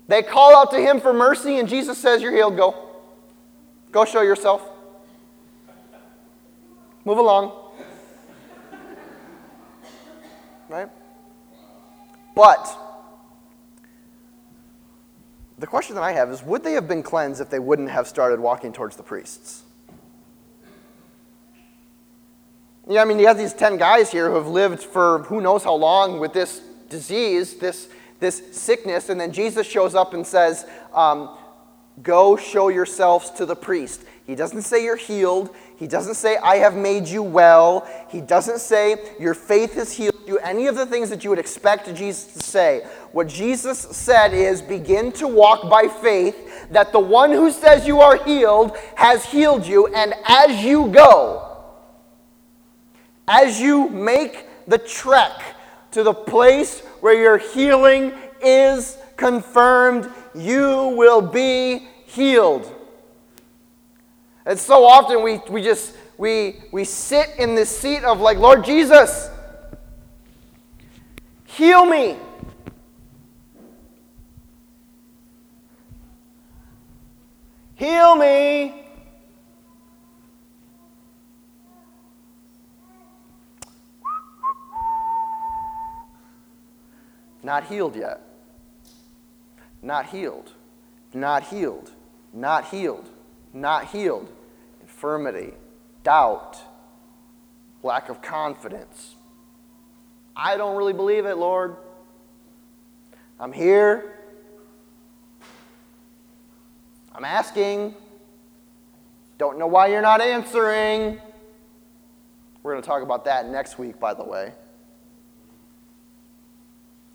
They 0.07 0.21
call 0.21 0.55
out 0.55 0.71
to 0.71 0.79
him 0.79 0.99
for 0.99 1.13
mercy, 1.13 1.59
and 1.59 1.67
Jesus 1.67 1.97
says, 1.97 2.21
You're 2.21 2.33
healed, 2.33 2.57
go. 2.57 2.75
Go 3.91 4.05
show 4.05 4.21
yourself. 4.21 4.69
Move 7.05 7.17
along. 7.17 7.51
Right? 10.69 10.89
But 12.35 12.82
the 15.63 15.67
question 15.67 15.95
that 15.95 16.03
I 16.03 16.11
have 16.11 16.29
is 16.29 16.43
would 16.43 16.61
they 16.61 16.73
have 16.73 16.89
been 16.89 17.01
cleansed 17.01 17.39
if 17.39 17.49
they 17.49 17.57
wouldn't 17.57 17.89
have 17.89 18.05
started 18.05 18.37
walking 18.37 18.73
towards 18.73 18.97
the 18.97 19.03
priests? 19.03 19.63
Yeah, 22.85 23.01
I 23.01 23.05
mean, 23.05 23.17
you 23.17 23.27
have 23.27 23.37
these 23.37 23.53
10 23.53 23.77
guys 23.77 24.11
here 24.11 24.27
who 24.29 24.35
have 24.35 24.47
lived 24.47 24.83
for 24.83 25.19
who 25.19 25.39
knows 25.39 25.63
how 25.63 25.75
long 25.75 26.19
with 26.19 26.33
this 26.33 26.59
disease, 26.89 27.55
this, 27.55 27.87
this 28.19 28.43
sickness, 28.51 29.07
and 29.07 29.17
then 29.17 29.31
Jesus 29.31 29.65
shows 29.65 29.95
up 29.95 30.13
and 30.13 30.27
says, 30.27 30.65
um, 30.93 31.37
Go 32.01 32.35
show 32.35 32.67
yourselves 32.67 33.29
to 33.31 33.45
the 33.45 33.55
priest. 33.55 34.03
He 34.27 34.35
doesn't 34.35 34.63
say 34.63 34.83
you're 34.83 34.97
healed. 34.97 35.55
He 35.77 35.87
doesn't 35.87 36.15
say, 36.15 36.35
I 36.43 36.57
have 36.57 36.75
made 36.75 37.07
you 37.07 37.23
well. 37.23 37.87
He 38.09 38.19
doesn't 38.19 38.59
say, 38.59 38.97
Your 39.17 39.33
faith 39.33 39.77
is 39.77 39.93
healed 39.93 40.12
you. 40.27 40.39
Any 40.39 40.67
of 40.67 40.75
the 40.75 40.85
things 40.85 41.09
that 41.09 41.23
you 41.23 41.29
would 41.29 41.39
expect 41.39 41.93
Jesus 41.95 42.33
to 42.33 42.39
say. 42.39 42.85
What 43.11 43.27
Jesus 43.27 43.79
said 43.79 44.33
is, 44.33 44.61
Begin 44.61 45.11
to 45.13 45.27
walk 45.27 45.69
by 45.69 45.87
faith 45.87 46.69
that 46.71 46.91
the 46.91 46.99
one 46.99 47.31
who 47.31 47.51
says 47.51 47.85
you 47.85 48.01
are 48.01 48.23
healed 48.23 48.75
has 48.95 49.25
healed 49.25 49.65
you, 49.65 49.87
and 49.87 50.13
as 50.27 50.63
you 50.63 50.87
go, 50.87 51.57
as 53.27 53.59
you 53.61 53.89
make 53.89 54.47
the 54.67 54.77
trek 54.77 55.41
to 55.91 56.03
the 56.03 56.13
place 56.13 56.81
where 57.01 57.13
your 57.13 57.37
healing 57.37 58.13
is 58.41 58.97
confirmed, 59.17 60.09
you 60.33 60.93
will 60.97 61.21
be 61.21 61.87
healed. 62.05 62.69
And 64.45 64.59
so 64.59 64.85
often 64.85 65.23
we, 65.23 65.39
we 65.49 65.61
just 65.61 65.95
we 66.17 66.61
we 66.71 66.83
sit 66.83 67.29
in 67.37 67.55
this 67.55 67.75
seat 67.75 68.03
of 68.03 68.19
like, 68.19 68.37
Lord 68.37 68.65
Jesus, 68.65 69.29
heal 71.53 71.85
me. 71.85 72.17
Heal 77.75 78.15
me. 78.15 78.83
Not 87.43 87.65
healed 87.65 87.95
yet. 87.95 88.21
Not 89.81 90.07
healed. 90.07 90.51
Not 91.13 91.43
healed. 91.43 91.91
Not 92.33 92.65
healed. 92.65 93.09
Not 93.53 93.85
healed. 93.87 94.31
Infirmity. 94.81 95.53
Doubt. 96.03 96.57
Lack 97.83 98.09
of 98.09 98.21
confidence. 98.21 99.12
I 100.35 100.57
don't 100.57 100.75
really 100.75 100.93
believe 100.93 101.25
it, 101.25 101.37
Lord. 101.37 101.75
I'm 103.39 103.51
here. 103.51 104.13
I'm 107.13 107.25
asking. 107.25 107.95
Don't 109.37 109.57
know 109.57 109.67
why 109.67 109.87
you're 109.87 110.01
not 110.01 110.21
answering. 110.21 111.19
We're 112.61 112.73
going 112.73 112.81
to 112.81 112.87
talk 112.87 113.03
about 113.03 113.25
that 113.25 113.47
next 113.49 113.77
week, 113.77 113.99
by 113.99 114.13
the 114.13 114.23
way 114.23 114.53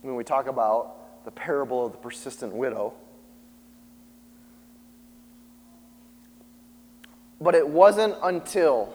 when 0.03 0.17
we 0.17 0.25
talk 0.25 0.47
about 0.47 1.25
the 1.25 1.31
parable 1.31 1.87
of 1.87 1.93
the 1.93 1.99
persistent 1.99 2.53
widow. 2.53 2.95
But 7.41 7.55
it 7.55 7.69
wasn't 7.69 8.17
until 8.23 8.93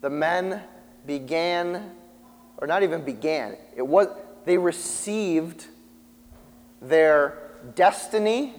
the 0.00 0.10
men 0.10 0.62
began, 1.06 1.92
or 2.64 2.66
not 2.66 2.82
even 2.82 3.02
began, 3.02 3.56
it 3.76 3.86
was 3.86 4.08
they 4.46 4.56
received 4.56 5.66
their 6.80 7.38
destiny 7.74 8.54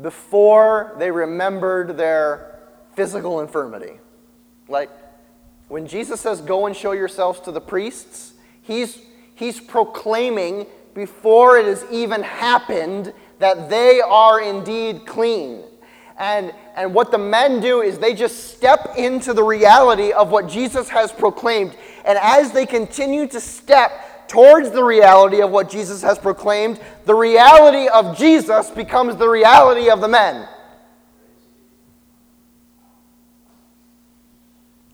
before 0.00 0.94
they 0.98 1.10
remembered 1.10 1.96
their 1.96 2.60
physical 2.94 3.40
infirmity. 3.40 3.98
Like 4.68 4.90
when 5.68 5.86
Jesus 5.86 6.20
says, 6.20 6.42
Go 6.42 6.66
and 6.66 6.76
show 6.76 6.92
yourselves 6.92 7.40
to 7.40 7.50
the 7.50 7.60
priests, 7.60 8.34
he's 8.60 8.98
He's 9.40 9.58
proclaiming 9.58 10.66
before 10.92 11.56
it 11.56 11.64
has 11.64 11.86
even 11.90 12.22
happened 12.22 13.14
that 13.38 13.70
they 13.70 14.02
are 14.02 14.38
indeed 14.38 15.06
clean. 15.06 15.62
And, 16.18 16.52
and 16.76 16.92
what 16.92 17.10
the 17.10 17.16
men 17.16 17.60
do 17.60 17.80
is 17.80 17.98
they 17.98 18.12
just 18.12 18.54
step 18.54 18.96
into 18.98 19.32
the 19.32 19.42
reality 19.42 20.12
of 20.12 20.30
what 20.30 20.46
Jesus 20.46 20.90
has 20.90 21.10
proclaimed. 21.10 21.74
And 22.04 22.18
as 22.20 22.52
they 22.52 22.66
continue 22.66 23.26
to 23.28 23.40
step 23.40 24.28
towards 24.28 24.70
the 24.70 24.84
reality 24.84 25.42
of 25.42 25.50
what 25.50 25.68
Jesus 25.68 26.02
has 26.02 26.18
proclaimed, 26.18 26.80
the 27.04 27.14
reality 27.14 27.88
of 27.88 28.16
Jesus 28.16 28.70
becomes 28.70 29.16
the 29.16 29.28
reality 29.28 29.90
of 29.90 30.00
the 30.00 30.08
men. 30.08 30.48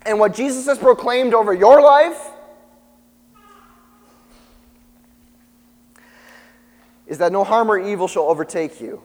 And 0.06 0.20
what 0.20 0.34
Jesus 0.34 0.66
has 0.66 0.78
proclaimed 0.78 1.34
over 1.34 1.52
your 1.52 1.82
life 1.82 2.30
is 7.06 7.18
that 7.18 7.32
no 7.32 7.44
harm 7.44 7.70
or 7.70 7.78
evil 7.78 8.08
shall 8.08 8.24
overtake 8.24 8.80
you, 8.80 9.02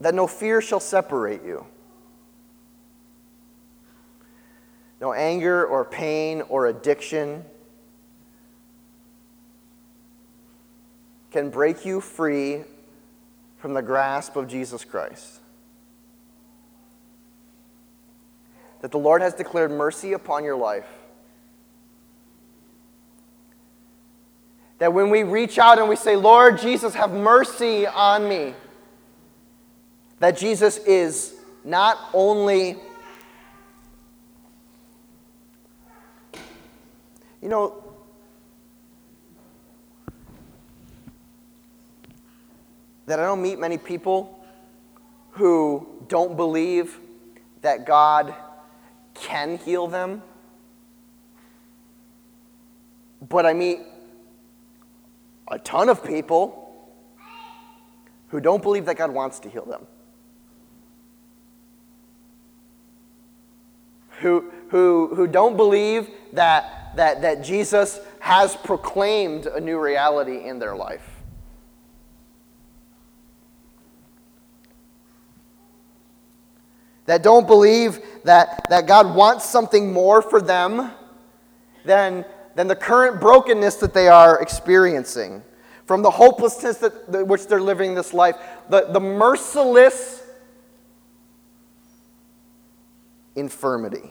that 0.00 0.14
no 0.14 0.26
fear 0.26 0.60
shall 0.60 0.80
separate 0.80 1.44
you, 1.44 1.66
no 5.00 5.12
anger 5.12 5.64
or 5.66 5.84
pain 5.84 6.42
or 6.48 6.66
addiction 6.66 7.44
can 11.30 11.50
break 11.50 11.84
you 11.84 12.00
free 12.00 12.62
from 13.58 13.74
the 13.74 13.82
grasp 13.82 14.36
of 14.36 14.48
Jesus 14.48 14.84
Christ. 14.84 15.40
That 18.80 18.90
the 18.90 18.98
Lord 18.98 19.22
has 19.22 19.34
declared 19.34 19.70
mercy 19.70 20.12
upon 20.12 20.44
your 20.44 20.56
life 20.56 20.86
That 24.78 24.92
when 24.92 25.10
we 25.10 25.24
reach 25.24 25.58
out 25.58 25.78
and 25.78 25.88
we 25.88 25.96
say, 25.96 26.16
Lord 26.16 26.58
Jesus, 26.58 26.94
have 26.94 27.10
mercy 27.10 27.86
on 27.86 28.28
me, 28.28 28.54
that 30.20 30.36
Jesus 30.36 30.78
is 30.78 31.34
not 31.64 31.98
only, 32.14 32.76
you 37.40 37.48
know, 37.48 37.82
that 43.06 43.18
I 43.18 43.22
don't 43.22 43.40
meet 43.40 43.58
many 43.58 43.78
people 43.78 44.44
who 45.32 45.86
don't 46.08 46.36
believe 46.36 46.98
that 47.62 47.86
God 47.86 48.34
can 49.14 49.58
heal 49.58 49.86
them. 49.86 50.22
But 53.28 53.46
I 53.46 53.52
meet 53.54 53.80
a 55.50 55.58
ton 55.58 55.88
of 55.88 56.04
people 56.04 56.92
who 58.28 58.40
don't 58.40 58.62
believe 58.62 58.84
that 58.86 58.96
God 58.96 59.10
wants 59.10 59.38
to 59.40 59.48
heal 59.48 59.64
them. 59.64 59.86
Who, 64.20 64.52
who, 64.68 65.14
who 65.14 65.26
don't 65.26 65.56
believe 65.56 66.10
that, 66.32 66.77
that, 66.96 67.22
that 67.22 67.42
Jesus 67.42 68.00
has 68.20 68.56
proclaimed 68.56 69.46
a 69.46 69.60
new 69.60 69.78
reality 69.78 70.44
in 70.44 70.58
their 70.58 70.76
life. 70.76 71.08
That 77.06 77.22
don't 77.22 77.46
believe 77.46 78.00
that, 78.24 78.66
that 78.68 78.86
God 78.86 79.14
wants 79.14 79.44
something 79.44 79.92
more 79.92 80.20
for 80.20 80.42
them 80.42 80.90
than 81.84 82.24
than 82.58 82.66
the 82.66 82.74
current 82.74 83.20
brokenness 83.20 83.76
that 83.76 83.94
they 83.94 84.08
are 84.08 84.42
experiencing, 84.42 85.44
from 85.86 86.02
the 86.02 86.10
hopelessness 86.10 86.78
that, 86.78 87.12
that 87.12 87.24
which 87.24 87.46
they're 87.46 87.60
living 87.60 87.94
this 87.94 88.12
life, 88.12 88.34
the, 88.68 88.86
the 88.90 88.98
merciless 88.98 90.24
infirmity. 93.36 94.10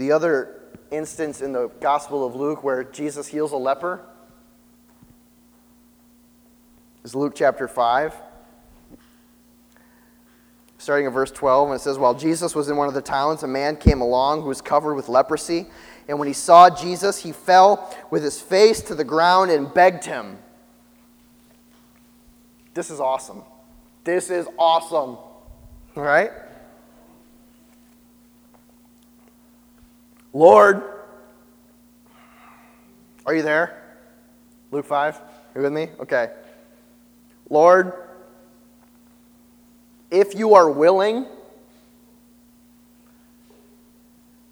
The 0.00 0.12
other 0.12 0.62
instance 0.90 1.42
in 1.42 1.52
the 1.52 1.68
Gospel 1.78 2.26
of 2.26 2.34
Luke 2.34 2.64
where 2.64 2.84
Jesus 2.84 3.26
heals 3.26 3.52
a 3.52 3.56
leper 3.58 4.00
is 7.04 7.14
Luke 7.14 7.34
chapter 7.36 7.68
5. 7.68 8.14
Starting 10.78 11.06
at 11.06 11.12
verse 11.12 11.30
12, 11.30 11.68
and 11.68 11.76
it 11.76 11.82
says, 11.82 11.98
While 11.98 12.14
Jesus 12.14 12.54
was 12.54 12.70
in 12.70 12.78
one 12.78 12.88
of 12.88 12.94
the 12.94 13.02
towns, 13.02 13.42
a 13.42 13.46
man 13.46 13.76
came 13.76 14.00
along 14.00 14.40
who 14.40 14.48
was 14.48 14.62
covered 14.62 14.94
with 14.94 15.10
leprosy. 15.10 15.66
And 16.08 16.18
when 16.18 16.28
he 16.28 16.32
saw 16.32 16.70
Jesus, 16.70 17.18
he 17.18 17.32
fell 17.32 17.94
with 18.10 18.22
his 18.22 18.40
face 18.40 18.80
to 18.84 18.94
the 18.94 19.04
ground 19.04 19.50
and 19.50 19.72
begged 19.72 20.06
him. 20.06 20.38
This 22.72 22.90
is 22.90 23.00
awesome. 23.00 23.42
This 24.04 24.30
is 24.30 24.46
awesome. 24.56 25.18
All 25.94 26.02
right? 26.02 26.30
Lord, 30.32 30.82
are 33.26 33.34
you 33.34 33.42
there? 33.42 33.82
Luke 34.70 34.86
5? 34.86 35.16
Are 35.16 35.22
you 35.56 35.62
with 35.62 35.72
me? 35.72 35.88
Okay. 36.00 36.30
Lord, 37.48 37.92
if 40.10 40.34
you 40.34 40.54
are 40.54 40.70
willing, 40.70 41.26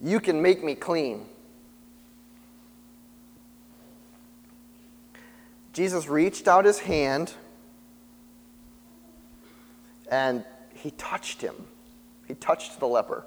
you 0.00 0.20
can 0.20 0.42
make 0.42 0.62
me 0.64 0.74
clean. 0.74 1.26
Jesus 5.72 6.08
reached 6.08 6.48
out 6.48 6.64
his 6.64 6.80
hand 6.80 7.32
and 10.10 10.44
he 10.74 10.90
touched 10.92 11.40
him. 11.40 11.54
He 12.26 12.34
touched 12.34 12.80
the 12.80 12.86
leper. 12.86 13.24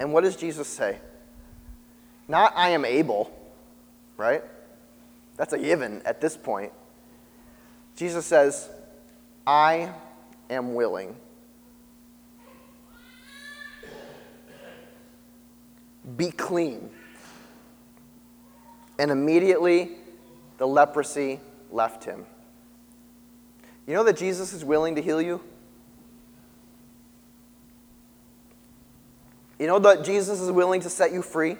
And 0.00 0.14
what 0.14 0.24
does 0.24 0.34
Jesus 0.34 0.66
say? 0.66 0.98
Not, 2.26 2.54
I 2.56 2.70
am 2.70 2.86
able, 2.86 3.30
right? 4.16 4.42
That's 5.36 5.52
a 5.52 5.58
given 5.58 6.00
at 6.06 6.20
this 6.20 6.36
point. 6.36 6.72
Jesus 7.96 8.24
says, 8.24 8.70
I 9.46 9.92
am 10.48 10.74
willing. 10.74 11.14
Be 16.16 16.30
clean. 16.30 16.88
And 18.98 19.10
immediately 19.10 19.92
the 20.56 20.66
leprosy 20.66 21.40
left 21.70 22.04
him. 22.04 22.24
You 23.86 23.94
know 23.94 24.04
that 24.04 24.16
Jesus 24.16 24.52
is 24.54 24.64
willing 24.64 24.94
to 24.94 25.02
heal 25.02 25.20
you? 25.20 25.42
You 29.60 29.66
know 29.66 29.78
that 29.78 30.04
Jesus 30.06 30.40
is 30.40 30.50
willing 30.50 30.80
to 30.80 30.88
set 30.88 31.12
you 31.12 31.20
free? 31.20 31.58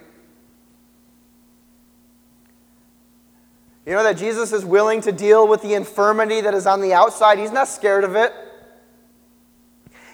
You 3.85 3.93
know 3.93 4.01
that 4.01 4.17
Jesus 4.17 4.51
is 4.51 4.65
willing 4.65 5.01
to 5.01 5.11
deal 5.11 5.47
with 5.47 5.61
the 5.61 5.75
infirmity 5.75 6.41
that 6.41 6.55
is 6.55 6.65
on 6.65 6.81
the 6.81 6.93
outside? 6.93 7.37
He's 7.37 7.51
not 7.51 7.67
scared 7.67 8.03
of 8.03 8.15
it, 8.15 8.33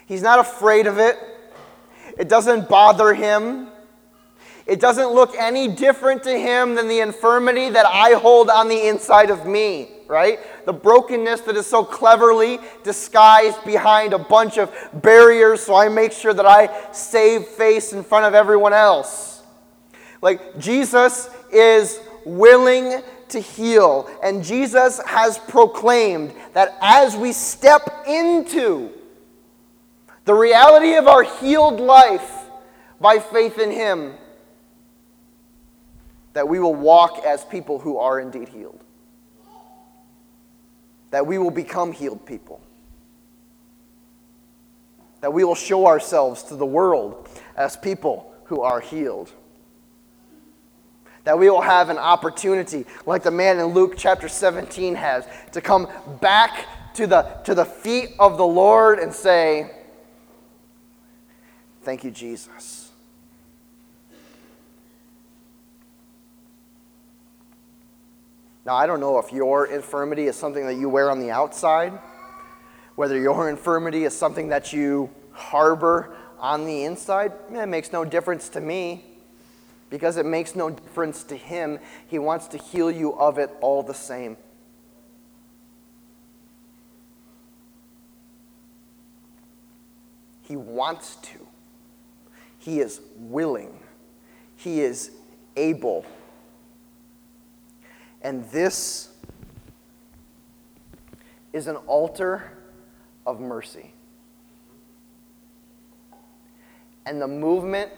He's 0.06 0.22
not 0.22 0.40
afraid 0.40 0.86
of 0.86 1.00
it. 1.00 1.18
It 2.18 2.28
doesn't 2.28 2.68
bother 2.68 3.14
Him. 3.14 3.70
It 4.68 4.82
doesn't 4.82 5.12
look 5.12 5.34
any 5.38 5.70
different 5.70 6.24
to 6.24 6.38
Him 6.38 6.76
than 6.76 6.90
the 6.90 7.00
infirmity 7.00 7.70
that 7.70 7.86
I 7.86 8.14
hold 8.14 8.50
on 8.50 8.68
the 8.68 8.88
inside 8.88 9.30
of 9.30 9.46
me, 9.46 9.90
right? 10.08 10.40
The 10.66 10.74
brokenness 10.74 11.42
that 11.42 11.56
is 11.56 11.66
so 11.66 11.86
cleverly 11.86 12.60
disguised 12.84 13.64
behind 13.64 14.14
a 14.14 14.20
bunch 14.20 14.58
of 14.58 14.74
barriers 14.94 15.62
so 15.62 15.76
I 15.76 15.88
make 15.88 16.12
sure 16.12 16.34
that 16.34 16.46
I 16.46 16.92
save 16.92 17.46
face 17.46 17.94
in 17.94 18.04
front 18.04 18.26
of 18.26 18.34
everyone 18.34 18.74
else. 18.74 19.42
Like, 20.22 20.60
Jesus 20.60 21.30
is 21.50 22.02
willing 22.26 23.02
to 23.30 23.40
heal. 23.40 24.10
And 24.22 24.44
Jesus 24.44 25.00
has 25.06 25.38
proclaimed 25.38 26.34
that 26.54 26.78
as 26.82 27.16
we 27.16 27.32
step 27.32 28.04
into 28.06 28.92
the 30.26 30.34
reality 30.34 30.96
of 30.96 31.08
our 31.08 31.24
healed 31.24 31.80
life 31.80 32.50
by 33.00 33.20
faith 33.20 33.60
in 33.60 33.72
Him, 33.72 34.14
that 36.38 36.48
we 36.48 36.60
will 36.60 36.76
walk 36.76 37.26
as 37.26 37.44
people 37.44 37.80
who 37.80 37.98
are 37.98 38.20
indeed 38.20 38.48
healed. 38.50 38.80
That 41.10 41.26
we 41.26 41.40
will 41.40 41.50
become 41.50 41.92
healed 41.92 42.28
people. 42.28 42.62
That 45.22 45.34
we 45.34 45.44
will 45.44 45.56
show 45.56 45.88
ourselves 45.88 46.44
to 46.44 46.56
the 46.56 46.64
world 46.64 47.28
as 47.56 47.76
people 47.76 48.32
who 48.44 48.62
are 48.62 48.80
healed 48.80 49.32
that 51.24 51.38
we 51.38 51.50
will 51.50 51.60
have 51.60 51.90
an 51.90 51.98
opportunity, 51.98 52.86
like 53.06 53.22
the 53.22 53.32
man 53.32 53.60
in 53.60 53.66
Luke 53.66 53.96
chapter 53.98 54.30
17 54.30 54.96
has, 54.96 55.28
to 55.52 55.60
come 55.60 55.90
back 56.22 56.94
to 56.94 57.06
the, 57.06 57.24
to 57.44 57.54
the 57.54 57.66
feet 57.66 58.12
of 58.18 58.38
the 58.38 58.48
Lord 58.48 59.00
and 59.00 59.12
say, 59.12 59.72
Thank 61.82 62.06
you, 62.06 62.12
Jesus. 62.12 62.87
Now, 68.68 68.76
I 68.76 68.86
don't 68.86 69.00
know 69.00 69.18
if 69.18 69.32
your 69.32 69.68
infirmity 69.68 70.28
is 70.28 70.36
something 70.36 70.66
that 70.66 70.76
you 70.76 70.90
wear 70.90 71.10
on 71.10 71.22
the 71.22 71.32
outside, 71.32 71.98
whether 72.96 73.18
your 73.18 73.50
infirmity 73.50 74.04
is 74.04 74.14
something 74.14 74.50
that 74.50 74.74
you 74.74 75.10
harbor 75.32 76.14
on 76.38 76.66
the 76.66 76.84
inside. 76.84 77.32
Eh, 77.54 77.64
it 77.64 77.68
makes 77.68 77.94
no 77.94 78.04
difference 78.04 78.50
to 78.50 78.60
me 78.60 79.06
because 79.90 80.18
it 80.18 80.26
makes 80.26 80.54
no 80.54 80.70
difference 80.70 81.24
to 81.24 81.38
him. 81.38 81.80
He 82.08 82.20
wants 82.20 82.48
to 82.48 82.58
heal 82.58 82.92
you 82.92 83.14
of 83.14 83.38
it 83.38 83.52
all 83.62 83.84
the 83.84 83.94
same. 83.94 84.36
He 90.42 90.58
wants 90.58 91.16
to. 91.16 91.38
He 92.60 92.82
is 92.82 93.00
willing. 93.16 93.80
He 94.58 94.82
is 94.82 95.12
able. 95.56 96.06
And 98.28 98.44
this 98.50 99.08
is 101.54 101.68
an 101.68 101.78
altar 101.78 102.52
of 103.26 103.40
mercy. 103.40 103.94
And 107.06 107.22
the 107.22 107.28
movement 107.30 107.90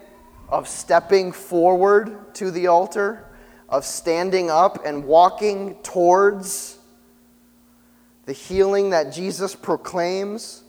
of 0.48 0.68
stepping 0.68 1.32
forward 1.32 2.32
to 2.36 2.52
the 2.52 2.68
altar, 2.68 3.24
of 3.68 3.84
standing 3.84 4.52
up 4.52 4.86
and 4.86 5.04
walking 5.04 5.74
towards 5.82 6.78
the 8.24 8.32
healing 8.32 8.90
that 8.90 9.12
Jesus 9.12 9.56
proclaims 9.56 10.62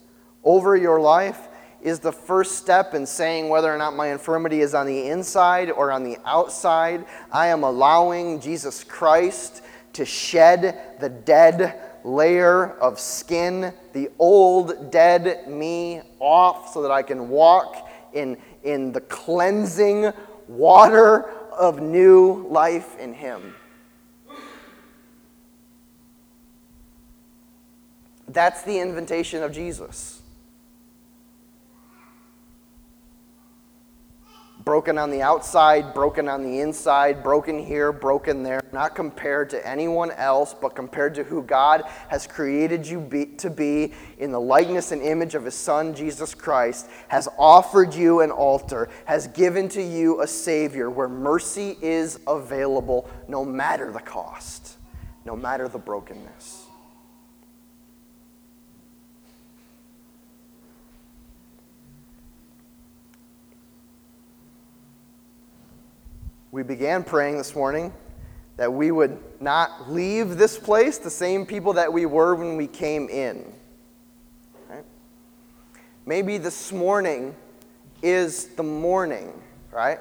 over 0.43 0.75
your 0.75 0.99
life 0.99 1.49
is 1.83 1.99
the 1.99 2.11
first 2.11 2.57
step 2.57 2.93
in 2.93 3.05
saying 3.05 3.49
whether 3.49 3.73
or 3.73 3.77
not 3.77 3.95
my 3.95 4.11
infirmity 4.11 4.61
is 4.61 4.73
on 4.73 4.85
the 4.85 5.07
inside 5.07 5.71
or 5.71 5.91
on 5.91 6.03
the 6.03 6.17
outside. 6.25 7.05
I 7.31 7.47
am 7.47 7.63
allowing 7.63 8.39
Jesus 8.39 8.83
Christ 8.83 9.63
to 9.93 10.05
shed 10.05 10.97
the 10.99 11.09
dead 11.09 11.79
layer 12.03 12.71
of 12.79 12.99
skin, 12.99 13.73
the 13.93 14.09
old 14.19 14.91
dead 14.91 15.47
me 15.47 16.01
off 16.19 16.73
so 16.73 16.81
that 16.81 16.91
I 16.91 17.03
can 17.03 17.29
walk 17.29 17.89
in 18.13 18.37
in 18.63 18.91
the 18.91 19.01
cleansing 19.01 20.11
water 20.47 21.29
of 21.51 21.81
new 21.81 22.47
life 22.49 22.97
in 22.99 23.13
Him. 23.13 23.55
That's 28.27 28.61
the 28.61 28.79
invitation 28.79 29.43
of 29.43 29.51
Jesus. 29.51 30.20
Broken 34.63 34.97
on 34.97 35.09
the 35.09 35.21
outside, 35.21 35.93
broken 35.93 36.27
on 36.27 36.43
the 36.43 36.59
inside, 36.59 37.23
broken 37.23 37.57
here, 37.57 37.91
broken 37.91 38.43
there, 38.43 38.61
not 38.71 38.95
compared 38.95 39.49
to 39.49 39.67
anyone 39.67 40.11
else, 40.11 40.53
but 40.53 40.75
compared 40.75 41.15
to 41.15 41.23
who 41.23 41.41
God 41.43 41.83
has 42.09 42.27
created 42.27 42.85
you 42.85 42.99
be, 42.99 43.25
to 43.37 43.49
be 43.49 43.93
in 44.17 44.31
the 44.31 44.39
likeness 44.39 44.91
and 44.91 45.01
image 45.01 45.35
of 45.35 45.45
His 45.45 45.55
Son, 45.55 45.93
Jesus 45.93 46.35
Christ, 46.35 46.87
has 47.07 47.27
offered 47.37 47.93
you 47.93 48.21
an 48.21 48.31
altar, 48.31 48.89
has 49.05 49.27
given 49.27 49.67
to 49.69 49.81
you 49.81 50.21
a 50.21 50.27
Savior 50.27 50.89
where 50.89 51.09
mercy 51.09 51.77
is 51.81 52.19
available 52.27 53.09
no 53.27 53.43
matter 53.43 53.91
the 53.91 53.99
cost, 53.99 54.77
no 55.25 55.35
matter 55.35 55.67
the 55.67 55.79
brokenness. 55.79 56.60
We 66.51 66.63
began 66.63 67.03
praying 67.05 67.37
this 67.37 67.55
morning 67.55 67.93
that 68.57 68.71
we 68.71 68.91
would 68.91 69.17
not 69.39 69.89
leave 69.89 70.37
this 70.37 70.57
place 70.57 70.97
the 70.97 71.09
same 71.09 71.45
people 71.45 71.73
that 71.73 71.91
we 71.91 72.05
were 72.05 72.35
when 72.35 72.57
we 72.57 72.67
came 72.67 73.07
in. 73.07 73.51
Right? 74.69 74.83
Maybe 76.05 76.37
this 76.37 76.73
morning 76.73 77.35
is 78.03 78.47
the 78.47 78.63
morning, 78.63 79.31
right? 79.71 79.99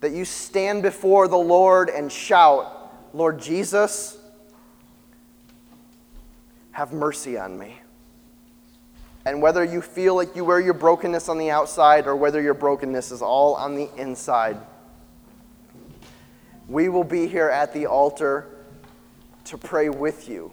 That 0.00 0.12
you 0.12 0.24
stand 0.24 0.82
before 0.82 1.28
the 1.28 1.36
Lord 1.36 1.90
and 1.90 2.10
shout, 2.10 2.90
Lord 3.12 3.38
Jesus, 3.38 4.16
have 6.70 6.94
mercy 6.94 7.36
on 7.36 7.58
me. 7.58 7.76
And 9.28 9.42
whether 9.42 9.62
you 9.62 9.82
feel 9.82 10.14
like 10.14 10.34
you 10.34 10.42
wear 10.42 10.58
your 10.58 10.72
brokenness 10.72 11.28
on 11.28 11.36
the 11.36 11.50
outside 11.50 12.06
or 12.06 12.16
whether 12.16 12.40
your 12.40 12.54
brokenness 12.54 13.10
is 13.12 13.20
all 13.20 13.56
on 13.56 13.74
the 13.74 13.90
inside, 13.98 14.56
we 16.66 16.88
will 16.88 17.04
be 17.04 17.26
here 17.26 17.50
at 17.50 17.74
the 17.74 17.84
altar 17.84 18.46
to 19.44 19.58
pray 19.58 19.90
with 19.90 20.30
you, 20.30 20.50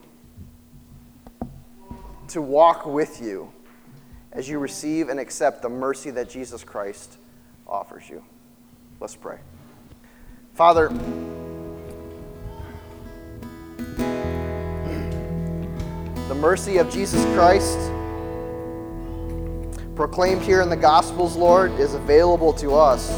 to 2.28 2.42
walk 2.42 2.86
with 2.86 3.22
you 3.22 3.50
as 4.34 4.50
you 4.50 4.60
receive 4.60 5.08
and 5.08 5.22
accept 5.22 5.62
the 5.62 5.70
mercy 5.70 6.12
that 6.12 6.30
Jesus 6.30 6.66
Christ 6.66 7.18
offers 7.66 8.10
you. 8.10 8.26
Let's 9.00 9.16
pray. 9.16 9.38
Father, 10.54 10.90
the 16.28 16.36
mercy 16.36 16.76
of 16.76 16.90
Jesus 16.90 17.24
Christ 17.34 17.95
proclaimed 19.96 20.42
here 20.42 20.62
in 20.62 20.70
the 20.70 20.76
Gospels, 20.76 21.38
Lord, 21.38 21.72
is 21.80 21.94
available 21.94 22.52
to 22.54 22.76
us. 22.76 23.10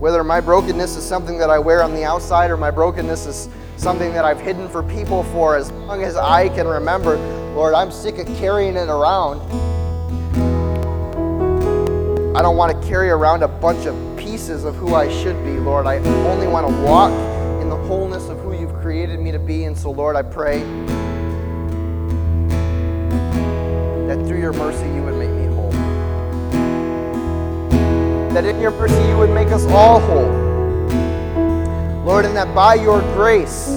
Whether 0.00 0.24
my 0.24 0.40
brokenness 0.40 0.96
is 0.96 1.04
something 1.04 1.38
that 1.38 1.48
I 1.48 1.58
wear 1.60 1.82
on 1.82 1.94
the 1.94 2.04
outside 2.04 2.50
or 2.50 2.56
my 2.56 2.72
brokenness 2.72 3.26
is 3.26 3.48
something 3.76 4.12
that 4.12 4.24
I've 4.24 4.40
hidden 4.40 4.68
for 4.68 4.82
people 4.82 5.22
for 5.24 5.56
as 5.56 5.70
long 5.70 6.02
as 6.02 6.16
I 6.16 6.48
can 6.48 6.66
remember, 6.66 7.16
Lord, 7.54 7.74
I'm 7.74 7.92
sick 7.92 8.18
of 8.18 8.26
carrying 8.38 8.76
it 8.76 8.88
around. 8.88 9.40
I 12.36 12.42
don't 12.42 12.56
want 12.56 12.80
to 12.80 12.88
carry 12.88 13.10
around 13.10 13.42
a 13.42 13.48
bunch 13.48 13.86
of 13.86 13.94
pieces 14.16 14.64
of 14.64 14.74
who 14.74 14.94
I 14.94 15.08
should 15.22 15.36
be, 15.44 15.52
Lord. 15.52 15.86
I 15.86 15.98
only 16.26 16.48
want 16.48 16.68
to 16.68 16.82
walk 16.82 17.12
in 17.62 17.68
the 17.68 17.76
wholeness 17.76 18.28
of 18.28 18.38
who 18.40 18.58
you've 18.58 18.74
created 18.74 19.20
me 19.20 19.30
to 19.30 19.38
be. 19.38 19.64
And 19.64 19.76
so, 19.76 19.90
Lord, 19.90 20.16
I 20.16 20.22
pray 20.22 20.62
through 24.28 24.40
your 24.40 24.52
mercy 24.52 24.86
you 24.94 25.02
would 25.02 25.16
make 25.16 25.30
me 25.30 25.46
whole. 25.46 25.70
That 28.34 28.44
in 28.44 28.60
your 28.60 28.72
mercy 28.72 29.02
you 29.08 29.16
would 29.16 29.30
make 29.30 29.48
us 29.48 29.64
all 29.64 30.00
whole. 30.00 30.30
Lord, 32.04 32.26
and 32.26 32.36
that 32.36 32.54
by 32.54 32.74
your 32.74 33.00
grace 33.14 33.68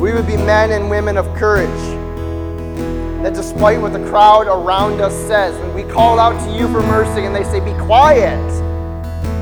we 0.00 0.12
would 0.14 0.26
be 0.26 0.38
men 0.38 0.70
and 0.70 0.88
women 0.88 1.18
of 1.18 1.26
courage. 1.36 1.68
That 3.22 3.34
despite 3.34 3.78
what 3.78 3.92
the 3.92 4.04
crowd 4.08 4.46
around 4.46 5.02
us 5.02 5.14
says, 5.26 5.54
when 5.60 5.74
we 5.74 5.82
call 5.92 6.18
out 6.18 6.38
to 6.46 6.58
you 6.58 6.66
for 6.68 6.80
mercy 6.80 7.26
and 7.26 7.36
they 7.36 7.44
say, 7.44 7.60
Be 7.60 7.78
quiet, 7.84 8.40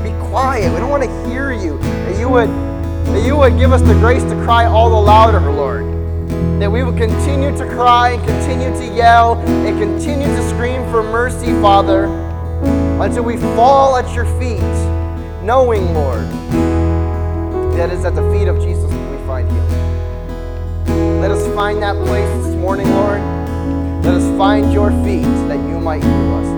be 0.03 0.11
quiet, 0.27 0.73
we 0.73 0.79
don't 0.79 0.89
want 0.89 1.03
to 1.03 1.29
hear 1.29 1.53
you, 1.53 1.77
that 1.79 2.19
you 2.19 2.27
would, 2.27 2.49
that 2.49 3.25
you 3.25 3.37
would 3.37 3.57
give 3.57 3.71
us 3.71 3.81
the 3.81 3.93
grace 3.93 4.23
to 4.23 4.35
cry 4.43 4.65
all 4.65 4.89
the 4.89 4.95
louder, 4.95 5.39
Lord 5.39 5.94
that 6.59 6.71
we 6.71 6.83
will 6.83 6.97
continue 6.97 7.55
to 7.57 7.65
cry 7.67 8.11
and 8.11 8.23
continue 8.25 8.69
to 8.77 8.95
yell 8.95 9.35
and 9.35 9.77
continue 9.77 10.25
to 10.25 10.49
scream 10.49 10.81
for 10.89 11.03
mercy, 11.03 11.51
Father, 11.61 12.05
until 13.01 13.23
we 13.23 13.35
fall 13.37 13.97
at 13.97 14.15
your 14.15 14.25
feet, 14.39 14.61
knowing, 15.43 15.93
Lord, 15.93 16.25
that 17.77 17.89
it's 17.91 18.05
at 18.05 18.15
the 18.15 18.31
feet 18.31 18.47
of 18.47 18.61
Jesus 18.61 18.89
that 18.89 19.11
we 19.11 19.27
find 19.27 19.51
healing. 19.51 21.19
Let 21.19 21.31
us 21.31 21.45
find 21.53 21.81
that 21.83 21.97
place 22.05 22.45
this 22.45 22.55
morning, 22.55 22.89
Lord. 22.89 23.19
Let 24.05 24.13
us 24.13 24.37
find 24.37 24.71
your 24.71 24.91
feet 25.03 25.23
that 25.49 25.59
you 25.67 25.79
might 25.79 26.03
heal 26.03 26.33
us. 26.35 26.54